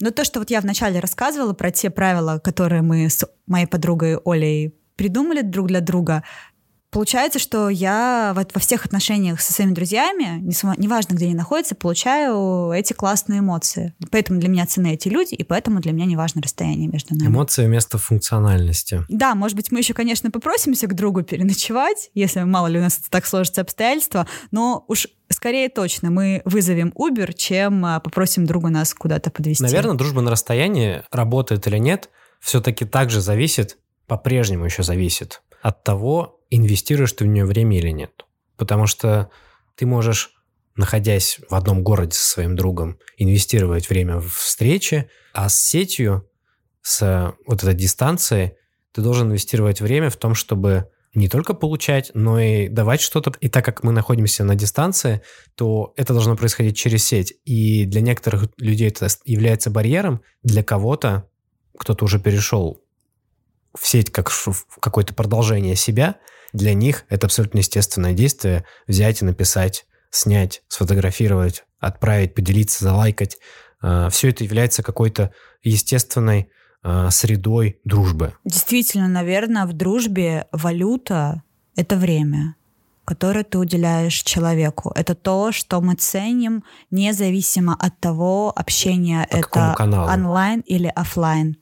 [0.00, 4.18] Но то, что вот я вначале рассказывала про те правила, которые мы с моей подругой
[4.24, 6.22] Олей придумали друг для друга,
[6.90, 10.40] получается, что я во всех отношениях со своими друзьями,
[10.76, 13.94] неважно, где они находятся, получаю эти классные эмоции.
[14.10, 17.28] Поэтому для меня ценны эти люди, и поэтому для меня не важно расстояние между нами.
[17.28, 19.04] Эмоции вместо функциональности.
[19.08, 23.00] Да, может быть, мы еще, конечно, попросимся к другу переночевать, если мало ли у нас
[23.10, 28.94] так сложатся обстоятельства, но уж скорее точно мы вызовем Uber, чем а, попросим друга нас
[28.94, 29.62] куда-то подвести.
[29.62, 32.10] Наверное, дружба на расстоянии, работает или нет,
[32.40, 38.24] все-таки также зависит, по-прежнему еще зависит от того, инвестируешь ты в нее время или нет.
[38.56, 39.30] Потому что
[39.76, 40.30] ты можешь,
[40.76, 46.28] находясь в одном городе со своим другом, инвестировать время в встречи, а с сетью,
[46.82, 48.52] с вот этой дистанцией,
[48.92, 53.32] ты должен инвестировать время в том, чтобы не только получать, но и давать что-то.
[53.40, 55.22] И так как мы находимся на дистанции,
[55.54, 57.34] то это должно происходить через сеть.
[57.44, 61.28] И для некоторых людей это является барьером, для кого-то,
[61.76, 62.82] кто-то уже перешел
[63.78, 66.16] в сеть как в какое-то продолжение себя,
[66.52, 73.38] для них это абсолютно естественное действие взять и написать, снять, сфотографировать, отправить, поделиться, залайкать.
[74.10, 76.50] Все это является какой-то естественной
[76.82, 78.34] а, средой дружбы.
[78.44, 81.42] Действительно, наверное, в дружбе валюта—
[81.76, 82.54] это время
[83.04, 84.92] которое ты уделяешь человеку.
[84.94, 89.74] Это то, что мы ценим, независимо от того, общение По это
[90.12, 91.56] онлайн или офлайн.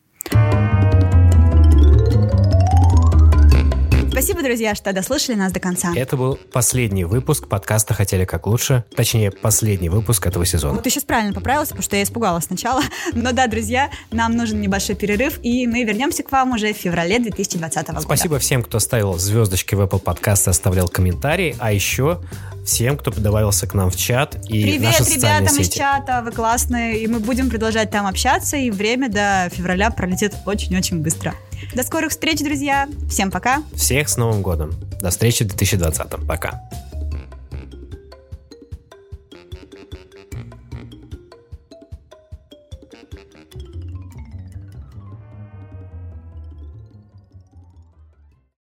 [4.17, 5.93] Спасибо, друзья, что дослушали нас до конца.
[5.95, 8.83] Это был последний выпуск подкаста «Хотели как лучше».
[8.97, 10.81] Точнее, последний выпуск этого сезона.
[10.81, 12.81] Ты сейчас правильно поправился, потому что я испугалась сначала.
[13.13, 17.19] Но да, друзья, нам нужен небольшой перерыв, и мы вернемся к вам уже в феврале
[17.19, 18.01] 2020 года.
[18.01, 22.23] Спасибо всем, кто ставил звездочки в Apple и оставлял комментарии, а еще
[22.65, 25.77] всем, кто добавился к нам в чат и Привет наши ребятам из сети.
[25.79, 31.03] чата, вы классные, и мы будем продолжать там общаться, и время до февраля пролетит очень-очень
[31.03, 31.35] быстро.
[31.75, 32.89] До скорых встреч, друзья.
[33.09, 33.63] Всем пока.
[33.75, 34.73] Всех с Новым годом.
[35.01, 36.27] До встречи в 2020.
[36.27, 36.63] Пока.